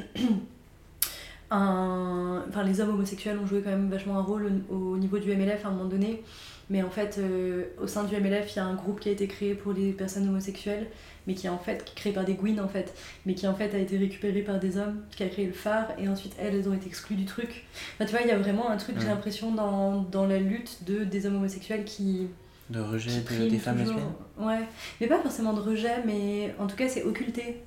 un... 1.52 2.44
Enfin, 2.50 2.64
les 2.64 2.82
hommes 2.82 2.90
homosexuels 2.90 3.38
ont 3.40 3.46
joué 3.48 3.62
quand 3.62 3.70
même 3.70 3.90
vachement 3.90 4.18
un 4.18 4.22
rôle 4.24 4.52
au, 4.70 4.76
au 4.94 4.98
niveau 4.98 5.18
du 5.20 5.34
MLF 5.36 5.66
à 5.66 5.70
un 5.70 5.72
moment 5.72 5.86
donné. 5.90 6.24
Mais 6.70 6.84
en 6.84 6.90
fait, 6.90 7.18
euh, 7.18 7.64
au 7.82 7.88
sein 7.88 8.04
du 8.04 8.14
MLF, 8.18 8.54
il 8.54 8.58
y 8.58 8.60
a 8.60 8.66
un 8.66 8.74
groupe 8.76 9.00
qui 9.00 9.08
a 9.08 9.12
été 9.14 9.26
créé 9.28 9.56
pour 9.56 9.72
les 9.72 9.94
personnes 9.94 10.28
homosexuelles, 10.28 10.88
mais 11.26 11.34
qui 11.34 11.48
est 11.48 11.50
en 11.50 11.58
fait 11.58 11.94
créé 11.96 12.12
par 12.12 12.26
des 12.26 12.34
Gwyn 12.34 12.60
en 12.60 12.68
fait, 12.68 12.94
mais 13.26 13.36
qui 13.36 13.48
en 13.48 13.54
fait 13.56 13.74
a 13.74 13.78
été 13.78 13.98
récupéré 13.98 14.42
par 14.42 14.60
des 14.60 14.78
hommes, 14.78 15.02
qui 15.16 15.24
a 15.24 15.30
créé 15.30 15.46
le 15.46 15.54
phare, 15.54 15.88
et 15.98 16.10
ensuite 16.10 16.34
elles, 16.38 16.56
elles 16.56 16.68
ont 16.68 16.74
été 16.74 16.88
exclues 16.88 17.16
du 17.16 17.24
truc. 17.24 17.66
Enfin, 17.96 18.04
tu 18.06 18.12
vois, 18.12 18.20
il 18.22 18.28
y 18.28 18.32
a 18.32 18.38
vraiment 18.38 18.70
un 18.70 18.76
truc, 18.76 18.98
j'ai 19.00 19.08
l'impression, 19.08 19.54
dans, 19.54 20.02
dans 20.12 20.26
la 20.28 20.40
lutte 20.40 20.84
de, 20.86 21.06
des 21.06 21.26
hommes 21.26 21.38
homosexuels 21.38 21.86
qui, 21.86 22.28
De 22.70 22.82
rejet 22.82 23.12
qui 23.12 23.20
de- 23.20 23.24
prime 23.24 23.48
des 23.48 23.60
femmes 23.60 23.78
lesbiennes? 23.78 24.04
Ouais, 24.38 24.60
mais 25.00 25.08
pas 25.08 25.20
forcément 25.22 25.54
de 25.54 25.62
rejet, 25.62 26.04
mais 26.06 26.54
en 26.60 26.68
tout 26.68 26.76
cas 26.76 26.90
c'est 26.90 27.04
occulté. 27.04 27.62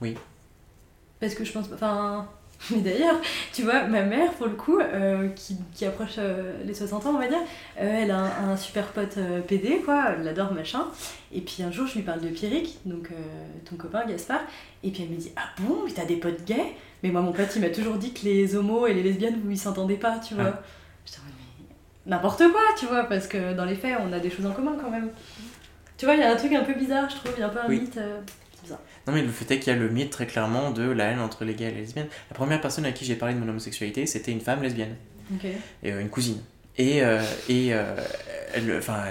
Oui. 0.00 0.16
Parce 1.20 1.34
que 1.34 1.44
je 1.44 1.52
pense. 1.52 1.66
Enfin. 1.74 2.26
Mais 2.70 2.78
d'ailleurs, 2.78 3.16
tu 3.52 3.62
vois, 3.62 3.84
ma 3.84 4.02
mère, 4.02 4.32
pour 4.32 4.46
le 4.46 4.54
coup, 4.54 4.78
euh, 4.80 5.28
qui, 5.36 5.56
qui 5.74 5.84
approche 5.84 6.14
euh, 6.18 6.54
les 6.64 6.72
60 6.74 7.04
ans, 7.06 7.10
on 7.14 7.18
va 7.18 7.28
dire, 7.28 7.38
euh, 7.80 8.00
elle 8.02 8.10
a 8.10 8.16
un, 8.18 8.50
un 8.52 8.56
super 8.56 8.86
pote 8.88 9.18
euh, 9.18 9.40
PD, 9.40 9.82
quoi, 9.84 10.06
elle 10.16 10.24
l'adore, 10.24 10.52
machin. 10.54 10.86
Et 11.32 11.42
puis 11.42 11.62
un 11.62 11.70
jour, 11.70 11.86
je 11.86 11.94
lui 11.96 12.02
parle 12.02 12.20
de 12.22 12.28
Pierrick, 12.28 12.78
donc 12.86 13.10
euh, 13.10 13.14
ton 13.68 13.76
copain 13.76 14.06
Gaspard, 14.06 14.40
et 14.82 14.90
puis 14.90 15.02
elle 15.02 15.10
me 15.10 15.16
dit 15.16 15.32
Ah 15.36 15.48
bon, 15.60 15.82
mais 15.84 15.92
t'as 15.92 16.06
des 16.06 16.16
potes 16.16 16.44
gays? 16.46 16.72
Mais 17.02 17.10
moi, 17.10 17.20
mon 17.20 17.32
pote, 17.32 17.54
il 17.54 17.60
m'a 17.62 17.68
toujours 17.68 17.96
dit 17.96 18.12
que 18.14 18.24
les 18.24 18.56
homos 18.56 18.86
et 18.86 18.94
les 18.94 19.02
lesbiennes, 19.02 19.38
vous, 19.44 19.50
ils 19.50 19.58
s'entendaient 19.58 19.96
pas, 19.96 20.18
tu 20.18 20.34
vois. 20.34 20.54
Ah. 20.56 20.62
J'étais 21.04 21.18
en 21.20 21.24
mode, 21.24 21.32
mais 22.06 22.10
n'importe 22.10 22.42
quoi, 22.50 22.62
tu 22.78 22.86
vois, 22.86 23.04
parce 23.04 23.26
que 23.28 23.52
dans 23.52 23.66
les 23.66 23.74
faits, 23.74 23.98
on 24.02 24.12
a 24.14 24.18
des 24.18 24.30
choses 24.30 24.46
en 24.46 24.52
commun 24.52 24.76
quand 24.80 24.90
même. 24.90 25.10
Tu 25.98 26.06
vois, 26.06 26.14
il 26.14 26.20
y 26.20 26.24
a 26.24 26.32
un 26.32 26.36
truc 26.36 26.52
un 26.54 26.64
peu 26.64 26.72
bizarre, 26.74 27.08
je 27.10 27.16
trouve, 27.16 27.32
il 27.36 27.40
y 27.40 27.42
a 27.42 27.46
un 27.46 27.50
peu 27.50 27.60
un 27.60 27.68
Oui. 27.68 27.80
mythe. 27.80 27.98
Non, 29.06 29.12
mais 29.12 29.22
le 29.22 29.28
fait 29.28 29.48
est 29.54 29.58
qu'il 29.60 29.72
y 29.72 29.76
a 29.76 29.78
le 29.78 29.88
mythe 29.88 30.10
très 30.10 30.26
clairement 30.26 30.72
de 30.72 30.82
la 30.82 31.04
haine 31.04 31.20
entre 31.20 31.44
les 31.44 31.54
gays 31.54 31.68
et 31.68 31.70
les 31.70 31.82
lesbiennes. 31.82 32.08
La 32.30 32.34
première 32.34 32.60
personne 32.60 32.84
à 32.86 32.92
qui 32.92 33.04
j'ai 33.04 33.14
parlé 33.14 33.34
de 33.34 33.40
mon 33.40 33.48
homosexualité, 33.48 34.04
c'était 34.06 34.32
une 34.32 34.40
femme 34.40 34.62
lesbienne, 34.62 34.96
et, 35.82 35.92
euh, 35.92 36.00
une 36.00 36.10
cousine. 36.10 36.40
Et, 36.76 37.02
euh, 37.02 37.22
et 37.48 37.72
euh, 37.72 37.94
elle, 38.52 38.76
enfin, 38.76 39.04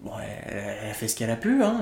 bon, 0.00 0.12
elle, 0.22 0.76
elle 0.82 0.90
a 0.90 0.94
fait 0.94 1.08
ce 1.08 1.16
qu'elle 1.16 1.30
a 1.30 1.36
pu, 1.36 1.62
hein. 1.62 1.76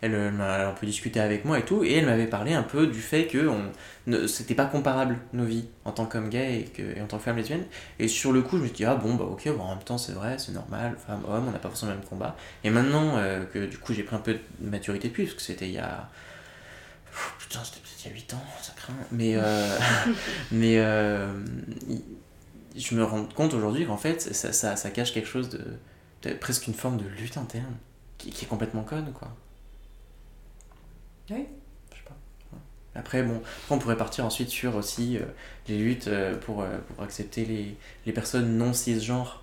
Elle, 0.00 0.12
m'a 0.32 0.56
elle 0.56 0.62
a 0.62 0.68
un 0.70 0.72
peu 0.72 0.86
discuté 0.86 1.20
avec 1.20 1.44
moi 1.44 1.58
et 1.58 1.62
tout, 1.62 1.84
et 1.84 1.92
elle 1.92 2.06
m'avait 2.06 2.26
parlé 2.26 2.54
un 2.54 2.62
peu 2.62 2.86
du 2.86 3.00
fait 3.00 3.26
que 3.26 3.46
on, 3.46 4.26
c'était 4.26 4.54
pas 4.54 4.64
comparable 4.64 5.18
nos 5.34 5.44
vies 5.44 5.66
en 5.84 5.92
tant 5.92 6.06
qu'homme 6.06 6.30
gay 6.30 6.60
et, 6.60 6.64
que, 6.64 6.96
et 6.96 7.02
en 7.02 7.06
tant 7.06 7.18
que 7.18 7.24
femme 7.24 7.36
lesbienne. 7.36 7.64
Et 7.98 8.08
sur 8.08 8.32
le 8.32 8.40
coup, 8.40 8.56
je 8.56 8.62
me 8.62 8.66
suis 8.68 8.76
dit, 8.76 8.84
ah 8.86 8.94
bon, 8.94 9.16
bah 9.16 9.24
ok, 9.24 9.46
bon, 9.54 9.62
en 9.62 9.74
même 9.74 9.84
temps, 9.84 9.98
c'est 9.98 10.12
vrai, 10.12 10.36
c'est 10.38 10.52
normal, 10.52 10.96
femme, 11.06 11.20
homme, 11.28 11.48
on 11.48 11.50
n'a 11.50 11.58
pas 11.58 11.68
forcément 11.68 11.92
le 11.92 11.98
même 11.98 12.06
combat. 12.06 12.34
Et 12.64 12.70
maintenant 12.70 13.16
que 13.52 13.66
du 13.66 13.76
coup, 13.76 13.92
j'ai 13.92 14.02
pris 14.02 14.16
un 14.16 14.20
peu 14.20 14.32
de 14.32 14.40
maturité 14.70 15.08
depuis, 15.08 15.24
parce 15.24 15.36
que 15.36 15.42
c'était 15.42 15.66
il 15.66 15.74
y 15.74 15.78
a. 15.78 16.08
Pff, 17.10 17.34
Putain, 17.40 17.64
c'était 17.64 17.80
peut-être 17.80 18.04
il 18.04 18.08
y 18.08 18.12
a 18.12 18.14
8 18.14 18.34
ans, 18.34 18.44
ça 18.62 18.72
craint. 18.76 18.92
Mais, 19.12 19.32
euh, 19.36 19.78
mais 20.52 20.78
euh, 20.78 21.32
je 22.76 22.94
me 22.94 23.04
rends 23.04 23.24
compte 23.24 23.54
aujourd'hui 23.54 23.86
qu'en 23.86 23.96
fait, 23.96 24.20
ça, 24.34 24.52
ça, 24.52 24.76
ça 24.76 24.90
cache 24.90 25.12
quelque 25.12 25.28
chose 25.28 25.50
de, 25.50 25.64
de- 26.22 26.34
presque 26.34 26.66
une 26.66 26.74
forme 26.74 26.96
de 26.98 27.06
lutte 27.08 27.36
interne 27.36 27.74
qui, 28.18 28.30
qui 28.30 28.44
est 28.44 28.48
complètement 28.48 28.82
conne, 28.82 29.12
quoi. 29.12 29.28
Oui. 31.30 31.46
Je 31.92 31.96
sais 31.96 32.02
pas. 32.04 32.16
Après, 32.98 33.22
bon, 33.22 33.40
on 33.70 33.78
pourrait 33.78 33.96
partir 33.96 34.24
ensuite 34.24 34.48
sur 34.48 34.76
aussi 34.76 35.16
euh, 35.18 35.22
les 35.68 35.78
luttes 35.78 36.08
euh, 36.08 36.36
pour, 36.36 36.64
pour 36.94 37.04
accepter 37.04 37.44
les, 37.44 37.76
les 38.06 38.12
personnes 38.12 38.56
non 38.56 38.72
cisgenres. 38.72 39.42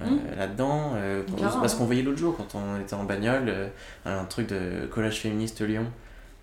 euh, 0.00 0.06
Mm. 0.06 0.38
là-dedans, 0.38 0.92
euh, 0.94 1.24
parce 1.60 1.74
qu'on 1.74 1.84
voyait 1.86 2.02
l'autre 2.02 2.18
jour 2.18 2.36
quand 2.36 2.54
on 2.54 2.80
était 2.80 2.94
en 2.94 3.02
bagnole, 3.04 3.48
euh, 3.48 3.68
un 4.04 4.24
truc 4.26 4.46
de 4.48 4.86
collage 4.86 5.18
féministe 5.20 5.60
Lyon, 5.60 5.90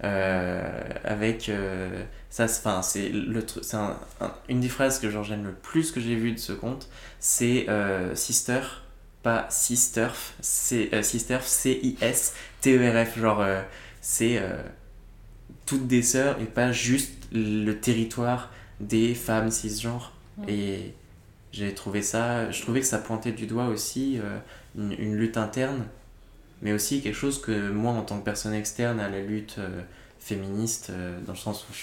avec 0.01 1.49
euh, 1.49 2.03
ça, 2.29 2.47
c'est- 2.47 2.59
enfin 2.59 2.81
c'est 2.81 3.09
le 3.09 3.43
c'est 3.61 3.77
un- 3.77 3.97
un- 4.21 4.33
une 4.49 4.59
des 4.59 4.69
phrases 4.69 4.99
que 4.99 5.09
genre 5.09 5.23
j'aime 5.23 5.45
le 5.45 5.53
plus 5.53 5.91
que 5.91 5.99
j'ai 5.99 6.15
vu 6.15 6.33
de 6.33 6.37
ce 6.39 6.53
conte, 6.53 6.89
c'est 7.19 7.69
euh, 7.69 8.13
sister, 8.15 8.59
pas 9.23 9.47
sisterf, 9.49 10.33
c'est 10.41 10.93
euh, 10.93 11.01
sisterf, 11.01 11.45
C 11.47 11.79
I 11.81 11.97
S 12.01 12.35
T 12.61 12.77
E 12.77 12.91
R 12.91 13.05
F, 13.05 13.17
genre 13.17 13.41
euh, 13.41 13.61
c'est 14.01 14.37
euh, 14.37 14.61
toutes 15.65 15.87
des 15.87 16.03
sœurs 16.03 16.39
et 16.41 16.45
pas 16.45 16.71
juste 16.71 17.13
le 17.31 17.71
territoire 17.73 18.51
des 18.79 19.15
femmes 19.15 19.49
cisgenres. 19.49 20.13
Mm. 20.37 20.43
Et 20.49 20.93
j'ai 21.53 21.73
trouvé 21.73 22.01
ça, 22.01 22.51
je 22.51 22.61
trouvais 22.61 22.81
que 22.81 22.85
ça 22.85 22.99
pointait 22.99 23.31
du 23.31 23.47
doigt 23.47 23.67
aussi 23.67 24.19
euh, 24.19 24.37
une, 24.77 24.91
une 24.91 25.15
lutte 25.15 25.37
interne, 25.37 25.85
mais 26.61 26.73
aussi 26.73 27.01
quelque 27.01 27.15
chose 27.15 27.41
que 27.41 27.69
moi, 27.71 27.91
en 27.91 28.01
tant 28.01 28.19
que 28.19 28.23
personne 28.25 28.53
externe 28.53 28.99
à 28.99 29.09
la 29.09 29.21
lutte 29.21 29.55
euh, 29.59 29.81
féministe, 30.19 30.87
euh, 30.91 31.19
dans 31.25 31.33
le 31.33 31.37
sens 31.37 31.65
où 31.69 31.73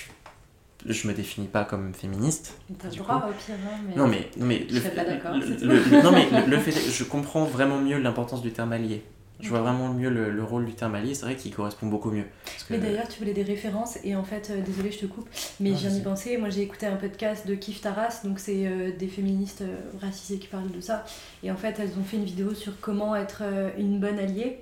je 0.92 1.06
me 1.06 1.12
définis 1.14 1.46
pas 1.46 1.64
comme 1.64 1.94
féministe. 1.94 2.54
T'as 2.78 2.88
le 2.88 2.96
droit 2.96 3.28
au 3.28 3.32
pire, 3.32 3.54
hein, 3.64 3.78
mais. 3.88 3.94
Non 3.96 4.08
mais, 4.08 4.30
non 4.36 4.46
mais, 4.46 4.66
Je 4.68 4.78
serais 4.80 4.90
pas 4.94 5.04
d'accord, 5.04 5.34
le- 5.36 5.46
le- 5.46 5.78
le- 5.84 6.02
non, 6.02 6.10
mais 6.10 6.28
le, 6.44 6.50
le 6.50 6.58
fait, 6.58 6.72
je 6.72 7.04
comprends 7.04 7.44
vraiment 7.44 7.78
mieux 7.78 7.98
l'importance 7.98 8.42
du 8.42 8.50
terme 8.52 8.72
allié. 8.72 9.04
Je 9.42 9.48
vois 9.48 9.60
vraiment 9.60 9.92
mieux 9.92 10.08
le, 10.08 10.30
le 10.30 10.42
rôle 10.44 10.64
du 10.64 10.72
terme 10.74 10.94
allié, 10.94 11.14
c'est 11.14 11.26
vrai 11.26 11.36
qu'il 11.36 11.52
correspond 11.54 11.86
beaucoup 11.88 12.10
mieux. 12.10 12.22
Que- 12.22 12.28
Mais 12.70 12.78
d'ailleurs, 12.78 13.08
tu 13.08 13.18
voulais 13.18 13.32
des 13.34 13.42
références, 13.42 13.98
et 14.04 14.14
en 14.16 14.22
fait, 14.24 14.50
euh, 14.50 14.60
désolée, 14.62 14.92
je 14.92 15.00
te 15.00 15.06
coupe, 15.06 15.28
mais 15.60 15.70
Ah, 15.72 15.74
je 15.76 15.80
viens 15.80 15.88
d'y 15.90 15.94
vas-y. 15.96 16.04
penser. 16.04 16.36
Moi, 16.38 16.48
j'ai 16.50 16.62
écouté 16.62 16.86
un 16.86 16.94
podcast 16.96 17.46
de 17.46 17.54
Kif 17.56 17.80
Taras, 17.80 18.20
donc 18.24 18.38
c'est 18.38 18.66
euh, 18.66 18.92
des 18.96 19.08
féministes 19.08 19.62
euh, 19.62 19.76
racisées 20.00 20.38
qui 20.38 20.46
parlent 20.46 20.70
de 20.70 20.80
ça. 20.80 21.04
Et 21.42 21.50
en 21.50 21.56
fait, 21.56 21.74
elles 21.80 21.90
ont 22.00 22.04
fait 22.04 22.16
une 22.18 22.24
vidéo 22.24 22.54
sur 22.54 22.78
comment 22.80 23.16
être 23.16 23.42
euh, 23.44 23.70
une 23.76 23.98
bonne 23.98 24.18
alliée. 24.18 24.58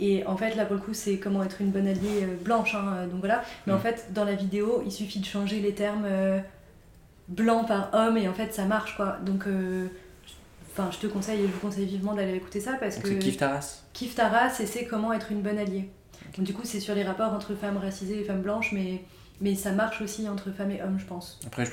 Et 0.00 0.26
en 0.26 0.36
fait, 0.36 0.56
là, 0.56 0.66
pour 0.66 0.74
le 0.76 0.82
coup, 0.82 0.92
c'est 0.92 1.18
comment 1.18 1.42
être 1.42 1.60
une 1.60 1.70
bonne 1.70 1.86
alliée 1.86 2.24
euh, 2.24 2.34
blanche, 2.44 2.74
hein, 2.74 3.06
donc 3.10 3.20
voilà. 3.20 3.42
Mais 3.66 3.72
en 3.72 3.76
Mm. 3.76 3.80
fait, 3.80 4.06
dans 4.12 4.24
la 4.24 4.34
vidéo, 4.34 4.82
il 4.84 4.92
suffit 4.92 5.20
de 5.20 5.24
changer 5.24 5.60
les 5.60 5.72
termes 5.72 6.06
blanc 7.28 7.64
par 7.64 7.90
homme, 7.94 8.16
et 8.16 8.28
en 8.28 8.34
fait, 8.34 8.52
ça 8.54 8.64
marche, 8.64 8.96
quoi. 8.96 9.18
Donc, 9.24 9.46
euh, 9.46 9.86
enfin, 10.76 10.90
je 10.92 10.98
te 10.98 11.06
conseille, 11.06 11.40
et 11.40 11.46
je 11.46 11.52
vous 11.52 11.58
conseille 11.60 11.86
vivement 11.86 12.14
d'aller 12.14 12.34
écouter 12.34 12.60
ça, 12.60 12.74
parce 12.74 12.96
Donc 12.96 13.04
que... 13.04 13.08
c'est 13.10 13.18
Kif 13.18 13.36
Taras 13.36 13.82
Kif 13.92 14.14
Taras 14.14 14.58
et 14.60 14.66
c'est 14.66 14.84
comment 14.84 15.12
être 15.12 15.32
une 15.32 15.42
bonne 15.42 15.58
alliée. 15.58 15.90
Donc, 16.36 16.44
du 16.46 16.52
coup, 16.52 16.62
c'est 16.64 16.80
sur 16.80 16.94
les 16.94 17.02
rapports 17.04 17.32
entre 17.32 17.54
femmes 17.54 17.76
racisées 17.78 18.20
et 18.20 18.24
femmes 18.24 18.42
blanches, 18.42 18.72
mais, 18.72 19.02
mais 19.40 19.54
ça 19.54 19.72
marche 19.72 20.00
aussi 20.02 20.28
entre 20.28 20.50
femmes 20.50 20.70
et 20.72 20.82
hommes, 20.82 20.98
je 20.98 21.06
pense. 21.06 21.40
Après, 21.46 21.64
je, 21.64 21.72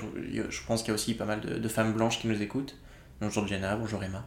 je 0.50 0.64
pense 0.66 0.82
qu'il 0.82 0.90
y 0.90 0.92
a 0.92 0.96
aussi 0.96 1.16
pas 1.16 1.26
mal 1.26 1.42
de, 1.42 1.58
de 1.58 1.68
femmes 1.68 1.94
blanches 1.94 2.20
qui 2.20 2.28
nous 2.28 2.42
écoutent. 2.42 2.78
Bonjour 3.20 3.46
Jenna, 3.48 3.76
bonjour 3.76 4.04
Emma. 4.04 4.24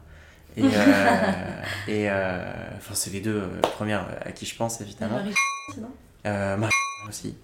Et, 0.56 0.62
euh, 0.64 0.66
et 1.88 2.10
euh, 2.10 2.44
enfin, 2.76 2.94
c'est 2.94 3.10
les 3.10 3.20
deux 3.20 3.36
euh, 3.36 3.60
premières 3.60 4.06
à 4.24 4.32
qui 4.32 4.46
je 4.46 4.56
pense 4.56 4.80
évidemment. 4.80 5.16
Marie 5.16 5.34
sinon 5.74 5.90
Euh, 6.26 6.56
Marie 6.56 6.72
aussi. 7.08 7.36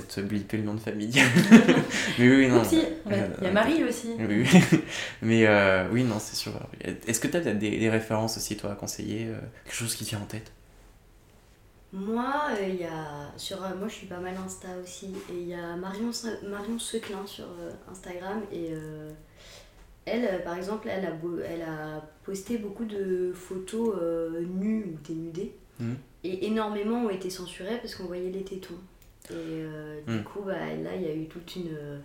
Peut-être 0.00 0.26
blipper 0.28 0.56
le 0.58 0.62
nom 0.64 0.74
de 0.74 0.80
famille. 0.80 1.12
Mais 2.18 2.28
oui, 2.28 2.48
non. 2.48 2.60
Oupsie, 2.60 2.82
Euh, 3.10 3.28
il 3.40 3.44
y 3.44 3.46
a 3.48 3.52
Marie 3.52 3.84
aussi. 3.84 4.08
Oui, 4.18 4.44
oui. 4.44 4.60
Mais 5.22 5.46
euh, 5.46 5.88
oui, 5.90 6.04
non, 6.04 6.18
c'est 6.18 6.36
sûr. 6.36 6.52
Est-ce 7.06 7.20
que 7.20 7.28
tu 7.28 7.36
as 7.36 7.40
peut-être 7.40 7.58
des, 7.58 7.78
des 7.78 7.90
références 7.90 8.36
aussi, 8.36 8.56
toi, 8.56 8.72
à 8.72 8.74
conseiller 8.74 9.26
euh, 9.26 9.38
Quelque 9.64 9.74
chose 9.76 9.94
qui 9.94 10.04
te 10.04 10.10
vient 10.10 10.20
en 10.20 10.26
tête? 10.26 10.50
Moi, 11.92 12.34
euh, 12.50 12.66
il 12.68 12.76
y 12.76 12.84
a 12.84 13.32
sur 13.38 13.64
euh, 13.64 13.74
moi 13.78 13.88
je 13.88 13.94
suis 13.94 14.06
pas 14.06 14.18
mal 14.18 14.34
Insta 14.44 14.68
aussi 14.82 15.06
et 15.30 15.40
il 15.40 15.48
y 15.48 15.54
a 15.54 15.74
Marion 15.76 16.10
Marion 16.46 16.78
Seclin 16.78 17.24
sur 17.26 17.44
euh, 17.46 17.70
Instagram 17.90 18.42
et 18.52 18.68
euh, 18.72 19.10
elle 20.04 20.24
euh, 20.26 20.38
par 20.40 20.54
exemple 20.58 20.88
elle 20.90 21.06
a 21.06 21.12
beau- 21.12 21.38
elle 21.40 21.62
a 21.62 22.02
posté 22.24 22.58
beaucoup 22.58 22.84
de 22.84 23.32
photos 23.34 23.96
euh, 24.02 24.44
nues 24.60 24.84
ou 24.92 24.98
dénudées 25.08 25.54
Mhm. 25.80 25.96
et 26.24 26.46
énormément 26.46 27.04
ont 27.06 27.10
été 27.10 27.30
censurées 27.30 27.78
parce 27.80 27.94
qu'on 27.94 28.04
voyait 28.06 28.30
les 28.30 28.42
tétons 28.42 28.74
et 29.30 29.34
euh, 29.36 30.00
du 30.06 30.14
Mhm. 30.16 30.24
coup 30.24 30.40
bah, 30.42 30.52
là 30.82 30.94
il 30.96 31.02
y 31.02 31.06
a 31.08 31.14
eu 31.14 31.26
toute 31.26 31.54
une 31.56 31.74
euh, 31.76 31.98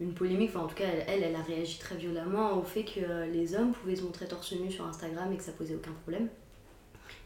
une 0.00 0.14
polémique, 0.14 0.50
enfin 0.54 0.64
en 0.64 0.68
tout 0.68 0.76
cas 0.76 0.84
elle, 0.86 1.04
elle, 1.08 1.22
elle 1.24 1.36
a 1.36 1.42
réagi 1.42 1.78
très 1.78 1.94
violemment 1.96 2.56
au 2.58 2.62
fait 2.62 2.84
que 2.84 3.00
euh, 3.00 3.26
les 3.26 3.54
hommes 3.54 3.72
pouvaient 3.72 3.96
se 3.96 4.02
montrer 4.02 4.26
torse 4.26 4.52
nu 4.52 4.70
sur 4.70 4.86
Instagram 4.86 5.30
et 5.32 5.36
que 5.36 5.42
ça 5.42 5.52
posait 5.52 5.74
aucun 5.74 5.92
problème. 5.92 6.28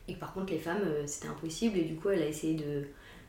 Et 0.09 0.14
que 0.14 0.18
par 0.18 0.33
contre 0.35 0.52
les 0.52 0.59
femmes 0.59 0.83
euh, 0.85 1.04
c'était 1.06 1.28
impossible 1.28 1.78
et 1.78 1.85
du 1.85 1.94
coup 1.94 2.09
elle 2.11 2.23
a 2.23 2.26
essayé 2.26 2.54
de 2.54 2.83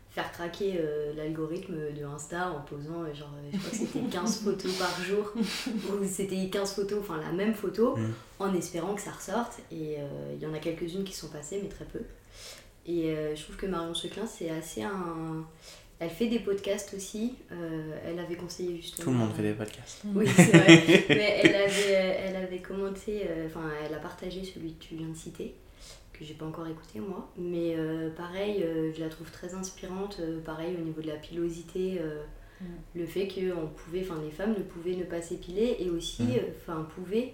faire 0.10 0.32
craquer 0.32 0.76
euh, 0.80 1.14
l'algorithme 1.16 1.76
de 1.94 2.04
Insta 2.06 2.52
en 2.52 2.62
posant 2.62 3.04
euh, 3.04 3.14
genre 3.14 3.30
je 3.52 3.58
crois 3.58 3.70
que 3.70 3.76
c'était 3.76 4.00
15 4.12 4.40
photos 4.44 4.74
par 4.78 5.02
jour 5.04 5.32
ou 5.38 6.06
c'était 6.06 6.50
15 6.50 6.74
photos, 6.74 7.00
enfin 7.02 7.20
la 7.22 7.32
même 7.32 7.54
photo 7.54 7.96
Mhm. 7.98 8.14
en 8.40 8.54
espérant 8.56 8.96
que 8.96 9.02
ça 9.02 9.12
ressorte 9.12 9.60
et 9.72 9.98
euh, 10.00 10.34
il 10.36 10.42
y 10.42 10.48
en 10.48 10.54
a 10.54 10.60
quelques-unes 10.60 11.04
qui 11.04 11.14
sont 11.14 11.28
passées 11.30 11.60
mais 11.62 11.70
très 11.70 11.86
peu. 11.86 12.00
Et 12.88 13.10
euh, 13.12 13.36
je 13.36 13.44
trouve 13.44 13.56
que 13.58 13.66
Marion 13.66 13.94
Seclin 13.94 14.26
c'est 14.28 14.50
assez 14.50 14.84
un... 14.84 15.46
Elle 15.98 16.10
fait 16.10 16.28
des 16.28 16.40
podcasts 16.40 16.94
aussi, 16.94 17.36
euh, 17.54 17.98
elle 18.06 18.20
avait 18.20 18.36
conseillé 18.36 18.76
justement... 18.76 19.06
Tout 19.06 19.12
le 19.12 19.18
monde 19.18 19.34
fait 19.34 19.44
des 19.44 19.54
podcasts. 19.54 20.02
Oui, 20.14 20.28
c'est 20.28 20.52
vrai. 20.58 20.84
Mais 21.10 21.40
elle 21.42 21.56
avait, 21.56 22.18
elle 22.26 22.36
avait 22.36 22.60
commenté, 22.60 23.22
euh, 23.30 23.48
enfin, 23.48 23.70
elle 23.86 23.94
a 23.94 24.00
partagé 24.00 24.44
celui 24.44 24.74
que 24.74 24.84
tu 24.84 24.96
viens 24.96 25.08
de 25.08 25.16
citer, 25.16 25.56
que 26.12 26.26
j'ai 26.26 26.34
pas 26.34 26.46
encore 26.46 26.68
écouté 26.68 27.00
moi. 27.00 27.32
Mais 27.38 27.76
euh, 27.78 28.10
pareil, 28.10 28.62
euh, 28.64 28.92
je 28.94 29.00
la 29.00 29.08
trouve 29.08 29.32
très 29.32 29.54
inspirante. 29.56 30.18
euh, 30.20 30.42
pareil, 30.42 30.76
au 30.78 30.84
niveau 30.84 31.02
de 31.02 31.08
la 31.08 31.16
pilosité, 31.16 31.98
euh, 32.02 32.22
Mm. 32.62 32.66
le 33.00 33.06
fait 33.06 33.28
que 33.28 33.52
on 33.54 33.68
pouvait, 33.68 34.00
enfin, 34.02 34.18
les 34.24 34.32
femmes 34.32 34.54
ne 34.58 34.64
pouvaient 34.64 34.96
ne 34.96 35.04
pas 35.04 35.22
s'épiler 35.22 35.76
et 35.80 35.90
aussi, 35.90 36.24
Mm. 36.24 36.32
euh, 36.38 36.42
enfin, 36.62 36.88
pouvaient 36.96 37.34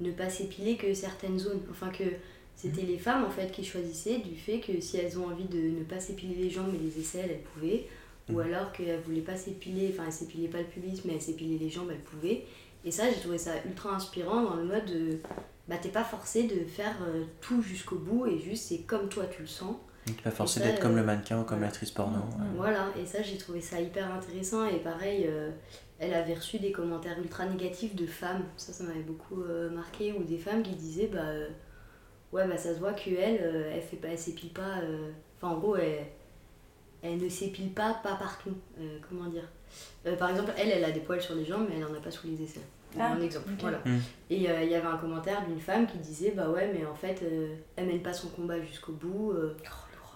ne 0.00 0.12
pas 0.12 0.28
s'épiler 0.30 0.76
que 0.76 0.94
certaines 0.94 1.38
zones. 1.40 1.60
Enfin, 1.70 1.90
que 1.90 2.04
c'était 2.62 2.82
les 2.86 2.98
femmes 2.98 3.24
en 3.24 3.30
fait 3.30 3.50
qui 3.50 3.64
choisissaient 3.64 4.18
du 4.18 4.36
fait 4.36 4.60
que 4.60 4.80
si 4.80 4.96
elles 4.98 5.18
ont 5.18 5.26
envie 5.26 5.44
de 5.48 5.58
ne 5.78 5.84
pas 5.84 6.00
s'épiler 6.00 6.34
les 6.34 6.50
jambes 6.50 6.68
mais 6.72 6.78
les 6.78 7.00
aisselles, 7.00 7.30
elles 7.30 7.42
pouvaient. 7.54 7.86
Ou 8.28 8.34
Mhm. 8.34 8.40
alors 8.40 8.72
qu'elles 8.72 9.00
voulaient 9.00 9.22
pas 9.22 9.36
s'épiler, 9.36 9.90
enfin 9.92 10.04
elles 10.06 10.12
s'épilaient 10.12 10.48
pas 10.48 10.58
le 10.58 10.64
pubis 10.64 11.02
mais 11.04 11.14
elles 11.14 11.22
s'épilaient 11.22 11.58
les 11.58 11.70
jambes, 11.70 11.88
elles 11.90 11.98
pouvaient. 11.98 12.44
Et 12.84 12.90
ça, 12.90 13.04
j'ai 13.10 13.20
trouvé 13.20 13.38
ça 13.38 13.52
ultra 13.66 13.94
inspirant 13.94 14.42
dans 14.42 14.54
le 14.56 14.64
mode 14.64 14.84
de, 14.86 15.18
bah 15.68 15.76
t'es 15.80 15.88
pas 15.88 16.04
forcé 16.04 16.44
de 16.44 16.64
faire 16.64 16.96
euh, 17.06 17.24
tout 17.40 17.60
jusqu'au 17.62 17.96
bout 17.96 18.26
et 18.26 18.38
juste 18.38 18.68
c'est 18.68 18.82
comme 18.82 19.08
toi 19.08 19.24
tu 19.26 19.42
le 19.42 19.48
sens. 19.48 19.76
Donc, 20.06 20.16
pas 20.22 20.30
forcé 20.30 20.60
d'être 20.60 20.80
comme 20.80 20.92
euh, 20.92 21.00
le 21.00 21.04
mannequin 21.04 21.40
ou 21.40 21.44
comme 21.44 21.60
l'actrice 21.60 21.90
porno. 21.90 22.18
Mm. 22.18 22.20
ouais. 22.20 22.48
Voilà, 22.56 22.88
et 23.00 23.04
ça 23.06 23.20
j'ai 23.22 23.36
trouvé 23.36 23.60
ça 23.60 23.80
hyper 23.80 24.12
intéressant 24.12 24.64
et 24.66 24.78
pareil, 24.78 25.24
euh, 25.28 25.50
elle 25.98 26.14
avait 26.14 26.34
reçu 26.34 26.58
des 26.58 26.72
commentaires 26.72 27.18
ultra 27.18 27.44
négatifs 27.46 27.94
de 27.94 28.06
femmes, 28.06 28.44
ça 28.56 28.72
ça 28.72 28.84
m'avait 28.84 29.00
beaucoup 29.02 29.42
euh, 29.42 29.68
marqué, 29.70 30.12
ou 30.12 30.22
des 30.24 30.38
femmes 30.38 30.62
qui 30.62 30.74
disaient 30.74 31.10
bah 31.12 31.20
euh, 31.24 31.48
ouais 32.32 32.46
bah 32.46 32.56
ça 32.56 32.74
se 32.74 32.78
voit 32.78 32.92
que 32.92 33.10
elle, 33.10 33.40
euh, 33.42 33.72
elle 33.74 33.82
fait 33.82 33.96
pas, 33.96 34.08
elle 34.08 34.18
s'épile 34.18 34.50
pas, 34.50 34.78
euh, 34.82 35.10
enfin 35.36 35.54
en 35.54 35.58
gros 35.58 35.76
elle, 35.76 36.06
elle 37.02 37.18
ne 37.18 37.28
s'épile 37.28 37.70
pas 37.70 37.94
pas 38.02 38.14
partout, 38.16 38.54
euh, 38.80 38.98
comment 39.08 39.28
dire. 39.28 39.48
Euh, 40.06 40.16
par 40.16 40.30
exemple 40.30 40.52
elle 40.58 40.70
elle 40.70 40.84
a 40.84 40.90
des 40.90 41.00
poils 41.00 41.20
sur 41.22 41.34
les 41.34 41.44
jambes 41.44 41.66
mais 41.68 41.76
elle 41.78 41.84
en 41.84 41.94
a 41.94 42.00
pas 42.00 42.10
sous 42.10 42.26
les 42.26 42.42
aisselles. 42.42 42.62
Ah, 42.98 43.12
un 43.12 43.20
exemple, 43.20 43.48
voilà. 43.60 43.78
Mm. 43.84 43.98
Et 44.30 44.50
euh, 44.50 44.62
il 44.64 44.70
y 44.70 44.74
avait 44.74 44.86
un 44.88 44.96
commentaire 44.96 45.46
d'une 45.46 45.60
femme 45.60 45.86
qui 45.86 45.98
disait 45.98 46.32
bah 46.32 46.48
ouais 46.50 46.72
mais 46.74 46.84
en 46.84 46.94
fait 46.94 47.22
euh, 47.22 47.54
elle 47.76 47.86
mène 47.86 48.02
pas 48.02 48.12
son 48.12 48.28
combat 48.28 48.60
jusqu'au 48.60 48.92
bout. 48.92 49.32
euh, 49.32 49.56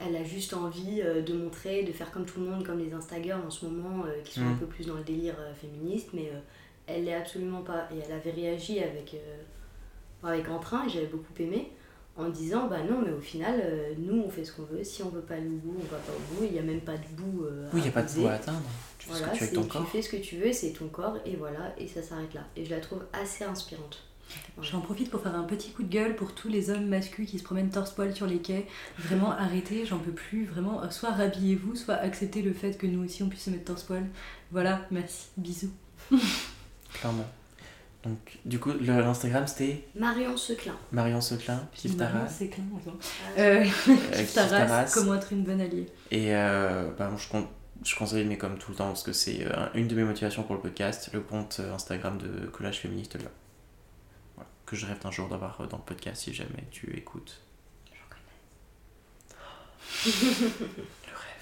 elle 0.00 0.16
a 0.16 0.24
juste 0.24 0.52
envie 0.54 1.00
de 1.00 1.32
montrer, 1.34 1.84
de 1.84 1.92
faire 1.92 2.10
comme 2.10 2.26
tout 2.26 2.40
le 2.40 2.46
monde, 2.46 2.66
comme 2.66 2.80
les 2.80 2.92
Instagram 2.92 3.40
en 3.46 3.50
ce 3.50 3.64
moment, 3.64 4.04
euh, 4.04 4.20
qui 4.24 4.34
sont 4.34 4.40
un 4.42 4.50
Mhm. 4.50 4.58
peu 4.58 4.66
plus 4.66 4.86
dans 4.88 4.96
le 4.96 5.04
délire 5.04 5.36
euh, 5.38 5.54
féministe, 5.54 6.08
mais 6.12 6.30
euh, 6.34 6.38
elle 6.88 7.04
l'est 7.04 7.14
absolument 7.14 7.62
pas. 7.62 7.88
Et 7.94 8.00
elle 8.04 8.12
avait 8.12 8.32
réagi 8.32 8.80
avec, 8.80 9.14
euh, 9.14 10.28
avec 10.28 10.48
entrain, 10.48 10.84
et 10.84 10.90
j'avais 10.90 11.06
beaucoup 11.06 11.32
aimé, 11.38 11.70
en 12.16 12.28
disant 12.28 12.68
bah 12.68 12.78
non, 12.88 13.02
mais 13.04 13.12
au 13.12 13.20
final, 13.20 13.60
euh, 13.62 13.92
nous 13.98 14.22
on 14.22 14.30
fait 14.30 14.44
ce 14.44 14.52
qu'on 14.52 14.62
veut, 14.64 14.84
si 14.84 15.02
on 15.02 15.08
veut 15.08 15.20
pas 15.20 15.34
aller 15.34 15.46
au 15.48 15.50
bout, 15.58 15.74
on 15.78 15.82
va 15.92 15.98
pas 15.98 16.12
au 16.12 16.34
bout, 16.34 16.44
il 16.46 16.52
n'y 16.52 16.58
a 16.58 16.62
même 16.62 16.80
pas 16.80 16.96
de 16.96 17.06
bout 17.16 17.44
euh, 17.44 17.68
Oui, 17.72 17.80
il 17.80 17.82
à 17.82 17.82
n'y 17.84 17.88
a 17.88 17.92
pas 17.92 18.02
de 18.02 18.12
bout 18.12 18.26
à 18.26 18.32
atteindre. 18.32 18.62
Tu 18.98 19.06
fais 19.08 19.12
Voilà, 19.18 19.26
ce 19.26 19.30
que 19.32 19.36
tu 19.38 19.44
veux 19.44 19.50
c'est- 19.50 19.56
avec 19.58 19.68
ton 19.68 19.72
corps. 19.78 19.84
tu 19.84 19.90
fais 19.96 20.02
ce 20.02 20.08
que 20.08 20.16
tu 20.16 20.36
veux, 20.36 20.52
c'est 20.52 20.70
ton 20.72 20.88
corps, 20.88 21.16
et 21.26 21.36
voilà, 21.36 21.74
et 21.78 21.88
ça 21.88 22.02
s'arrête 22.02 22.32
là. 22.34 22.42
Et 22.56 22.64
je 22.64 22.70
la 22.70 22.80
trouve 22.80 23.02
assez 23.12 23.44
inspirante. 23.44 24.02
J'en 24.62 24.80
profite 24.80 25.10
pour 25.10 25.20
faire 25.20 25.34
un 25.34 25.44
petit 25.44 25.70
coup 25.70 25.82
de 25.82 25.88
gueule 25.92 26.16
pour 26.16 26.34
tous 26.34 26.48
les 26.48 26.70
hommes 26.70 26.86
masculins 26.88 27.26
qui 27.28 27.38
se 27.38 27.44
promènent 27.44 27.68
torse-poil 27.70 28.14
sur 28.16 28.26
les 28.26 28.38
quais. 28.38 28.66
Vraiment, 28.98 29.30
arrêtez, 29.38 29.84
j'en 29.84 29.98
peux 29.98 30.12
plus. 30.12 30.46
Vraiment, 30.46 30.88
soit 30.90 31.10
rhabillez-vous, 31.10 31.76
soit 31.76 31.94
acceptez 31.94 32.40
le 32.42 32.52
fait 32.54 32.78
que 32.78 32.86
nous 32.86 33.04
aussi 33.04 33.22
on 33.22 33.28
puisse 33.28 33.42
se 33.44 33.50
mettre 33.50 33.64
torse-poil. 33.64 34.06
Voilà, 34.50 34.86
merci, 34.90 35.26
bisous. 35.36 35.70
Clairement. 36.94 37.26
Donc, 38.04 38.38
du 38.44 38.58
coup, 38.58 38.70
l'Instagram 38.80 39.46
c'était 39.46 39.82
Marion 39.94 40.36
Seclin. 40.36 40.76
Marion 40.92 41.20
Seclin, 41.22 41.66
Kif 41.74 41.96
Marion, 41.96 42.18
Taras. 42.18 42.28
Ah, 42.28 43.40
Euh, 43.40 43.64
euh, 43.64 43.66
Kif 44.12 44.34
Taras, 44.34 44.90
comment 44.92 45.14
être 45.14 45.32
une 45.32 45.42
bonne 45.42 45.60
alliée. 45.60 45.86
Et 46.10 46.34
euh, 46.34 46.90
bah, 46.98 47.08
moi, 47.08 47.18
je, 47.18 47.28
con- 47.28 47.48
je 47.82 47.96
conseille, 47.96 48.26
mais 48.26 48.36
comme 48.36 48.58
tout 48.58 48.72
le 48.72 48.76
temps, 48.76 48.88
parce 48.88 49.02
que 49.02 49.12
c'est 49.14 49.46
euh, 49.46 49.66
une 49.74 49.88
de 49.88 49.94
mes 49.94 50.04
motivations 50.04 50.42
pour 50.42 50.54
le 50.54 50.60
podcast, 50.60 51.08
le 51.14 51.20
compte 51.20 51.60
Instagram 51.74 52.18
de 52.18 52.46
Collage 52.48 52.80
Féministe 52.80 53.18
Lyon. 53.18 53.30
Voilà. 54.34 54.50
Que 54.66 54.76
je 54.76 54.84
rêve 54.84 54.98
d'un 55.00 55.10
jour 55.10 55.28
d'avoir 55.28 55.66
dans 55.68 55.78
le 55.78 55.82
podcast 55.84 56.24
si 56.24 56.34
jamais 56.34 56.64
tu 56.70 56.94
écoutes. 56.96 57.40
le 60.06 60.10
rêve. 60.10 61.33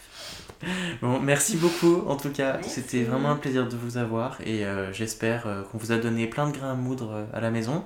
Bon, 1.01 1.18
merci 1.18 1.57
beaucoup 1.57 2.05
en 2.07 2.16
tout 2.16 2.31
cas. 2.31 2.61
C'était 2.62 3.03
vraiment 3.03 3.31
un 3.31 3.37
plaisir 3.37 3.68
de 3.68 3.77
vous 3.77 3.97
avoir 3.97 4.40
et 4.42 4.64
euh, 4.64 4.92
j'espère 4.92 5.47
euh, 5.47 5.62
qu'on 5.62 5.79
vous 5.79 5.90
a 5.90 5.99
donné 5.99 6.27
plein 6.29 6.49
de 6.49 6.57
grains 6.57 6.73
à 6.73 6.75
moudre 6.75 7.12
euh, 7.12 7.25
à 7.33 7.40
la 7.40 7.51
maison. 7.51 7.85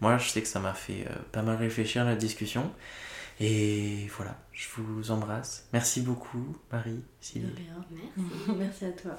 Moi, 0.00 0.16
je 0.18 0.28
sais 0.28 0.42
que 0.42 0.48
ça 0.48 0.60
m'a 0.60 0.74
fait 0.74 1.06
euh, 1.08 1.14
pas 1.32 1.42
mal 1.42 1.56
réfléchir 1.56 2.04
la 2.04 2.14
discussion. 2.14 2.70
Et 3.40 4.08
voilà, 4.16 4.36
je 4.52 4.68
vous 4.76 5.10
embrasse. 5.10 5.68
Merci 5.72 6.02
beaucoup, 6.02 6.56
Marie, 6.70 7.02
Sylvie. 7.20 7.68
Merci. 7.90 8.52
Merci 8.58 8.84
à 8.84 8.92
toi. 8.92 9.18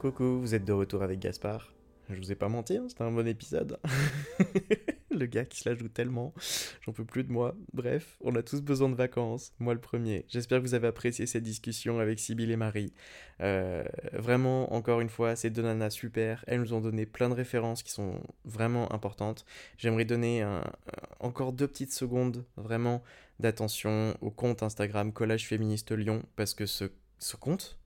Coucou, 0.00 0.40
vous 0.40 0.54
êtes 0.54 0.64
de 0.64 0.72
retour 0.72 1.02
avec 1.02 1.18
Gaspard. 1.18 1.72
Je 2.10 2.16
vous 2.16 2.32
ai 2.32 2.34
pas 2.34 2.48
menti, 2.48 2.76
hein, 2.76 2.86
c'était 2.88 3.02
un 3.02 3.10
bon 3.10 3.26
épisode. 3.26 3.78
le 5.10 5.26
gars 5.26 5.44
qui 5.44 5.58
se 5.58 5.68
la 5.68 5.74
joue 5.74 5.88
tellement. 5.88 6.32
J'en 6.82 6.92
peux 6.92 7.04
plus 7.04 7.24
de 7.24 7.32
moi. 7.32 7.54
Bref, 7.72 8.16
on 8.20 8.34
a 8.36 8.42
tous 8.42 8.62
besoin 8.62 8.88
de 8.88 8.94
vacances. 8.94 9.52
Moi 9.58 9.74
le 9.74 9.80
premier. 9.80 10.24
J'espère 10.28 10.58
que 10.58 10.64
vous 10.64 10.74
avez 10.74 10.86
apprécié 10.86 11.26
cette 11.26 11.42
discussion 11.42 11.98
avec 11.98 12.18
Sybille 12.18 12.50
et 12.50 12.56
Marie. 12.56 12.92
Euh, 13.40 13.84
vraiment, 14.12 14.72
encore 14.72 15.00
une 15.00 15.08
fois, 15.08 15.36
ces 15.36 15.50
deux 15.50 15.62
nanas 15.62 15.90
super. 15.90 16.44
Elles 16.46 16.60
nous 16.60 16.72
ont 16.72 16.80
donné 16.80 17.04
plein 17.04 17.28
de 17.28 17.34
références 17.34 17.82
qui 17.82 17.92
sont 17.92 18.20
vraiment 18.44 18.92
importantes. 18.92 19.44
J'aimerais 19.76 20.04
donner 20.04 20.46
encore 21.20 21.52
deux 21.52 21.68
petites 21.68 21.92
secondes 21.92 22.44
vraiment 22.56 23.02
d'attention 23.40 24.16
au 24.20 24.30
compte 24.30 24.62
Instagram 24.62 25.12
Collage 25.12 25.46
Féministe 25.46 25.92
Lyon 25.92 26.22
parce 26.36 26.54
que 26.54 26.66
ce, 26.66 26.90
ce 27.18 27.36
compte 27.36 27.78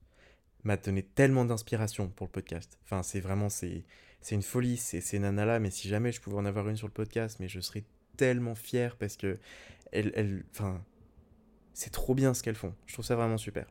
m'a 0.63 0.77
donné 0.77 1.03
tellement 1.03 1.45
d'inspiration 1.45 2.07
pour 2.07 2.27
le 2.27 2.31
podcast. 2.31 2.79
Enfin, 2.85 3.03
c'est 3.03 3.19
vraiment, 3.19 3.49
c'est, 3.49 3.83
c'est 4.23 4.35
une 4.35 4.41
folie, 4.41 4.77
c'est 4.77 5.01
ces 5.01 5.19
nanas-là, 5.19 5.59
mais 5.59 5.69
si 5.69 5.89
jamais 5.89 6.11
je 6.11 6.21
pouvais 6.21 6.37
en 6.37 6.45
avoir 6.45 6.67
une 6.69 6.77
sur 6.77 6.87
le 6.87 6.93
podcast, 6.93 7.37
mais 7.39 7.49
je 7.49 7.59
serais 7.59 7.83
tellement 8.17 8.55
fier 8.55 8.95
parce 8.95 9.17
que 9.17 9.37
elles, 9.91 10.11
elles 10.15 10.45
enfin, 10.51 10.81
c'est 11.73 11.91
trop 11.91 12.15
bien 12.15 12.33
ce 12.33 12.41
qu'elles 12.41 12.55
font. 12.55 12.73
Je 12.85 12.93
trouve 12.93 13.05
ça 13.05 13.15
vraiment 13.15 13.37
super. 13.37 13.67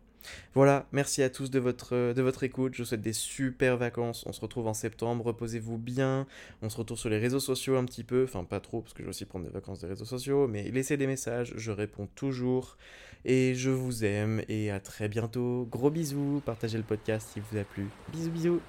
Voilà, 0.54 0.86
merci 0.92 1.22
à 1.22 1.30
tous 1.30 1.50
de 1.50 1.58
votre, 1.58 2.12
de 2.12 2.22
votre 2.22 2.44
écoute. 2.44 2.74
Je 2.74 2.82
vous 2.82 2.86
souhaite 2.86 3.00
des 3.00 3.14
super 3.14 3.76
vacances. 3.76 4.24
On 4.26 4.32
se 4.32 4.40
retrouve 4.40 4.66
en 4.66 4.74
septembre. 4.74 5.24
Reposez-vous 5.24 5.78
bien. 5.78 6.26
On 6.60 6.68
se 6.68 6.76
retrouve 6.76 6.98
sur 6.98 7.08
les 7.08 7.18
réseaux 7.18 7.40
sociaux 7.40 7.76
un 7.76 7.84
petit 7.84 8.04
peu. 8.04 8.24
Enfin, 8.24 8.44
pas 8.44 8.60
trop, 8.60 8.82
parce 8.82 8.92
que 8.92 9.00
je 9.00 9.04
vais 9.04 9.10
aussi 9.10 9.24
prendre 9.24 9.46
des 9.46 9.50
vacances 9.50 9.80
des 9.80 9.88
réseaux 9.88 10.04
sociaux. 10.04 10.46
Mais 10.46 10.70
laissez 10.70 10.96
des 10.96 11.06
messages. 11.06 11.54
Je 11.56 11.72
réponds 11.72 12.08
toujours. 12.14 12.76
Et 13.24 13.54
je 13.54 13.70
vous 13.70 14.04
aime. 14.04 14.42
Et 14.48 14.70
à 14.70 14.78
très 14.78 15.08
bientôt. 15.08 15.66
Gros 15.70 15.90
bisous. 15.90 16.42
Partagez 16.44 16.78
le 16.78 16.84
podcast 16.84 17.30
si 17.32 17.40
vous 17.40 17.58
a 17.58 17.64
plu. 17.64 17.88
Bisous, 18.12 18.30
bisous. 18.30 18.60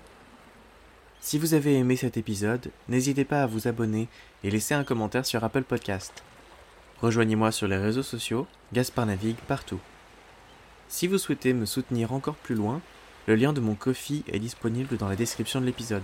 Si 1.25 1.37
vous 1.37 1.53
avez 1.53 1.77
aimé 1.77 1.95
cet 1.95 2.17
épisode, 2.17 2.69
n'hésitez 2.89 3.23
pas 3.23 3.43
à 3.43 3.47
vous 3.47 3.69
abonner 3.69 4.09
et 4.43 4.51
laisser 4.51 4.73
un 4.73 4.83
commentaire 4.83 5.25
sur 5.25 5.41
Apple 5.41 5.63
Podcast. 5.63 6.21
Rejoignez-moi 7.01 7.53
sur 7.53 7.65
les 7.65 7.77
réseaux 7.77 8.03
sociaux, 8.03 8.45
Gaspard 8.73 9.05
Navigue 9.05 9.37
partout. 9.47 9.79
Si 10.89 11.07
vous 11.07 11.17
souhaitez 11.17 11.53
me 11.53 11.65
soutenir 11.65 12.11
encore 12.11 12.35
plus 12.35 12.55
loin, 12.55 12.81
le 13.25 13.35
lien 13.35 13.53
de 13.53 13.61
mon 13.61 13.73
Kofi 13.73 14.25
est 14.27 14.37
disponible 14.37 14.97
dans 14.97 15.07
la 15.07 15.15
description 15.15 15.61
de 15.61 15.65
l'épisode. 15.65 16.03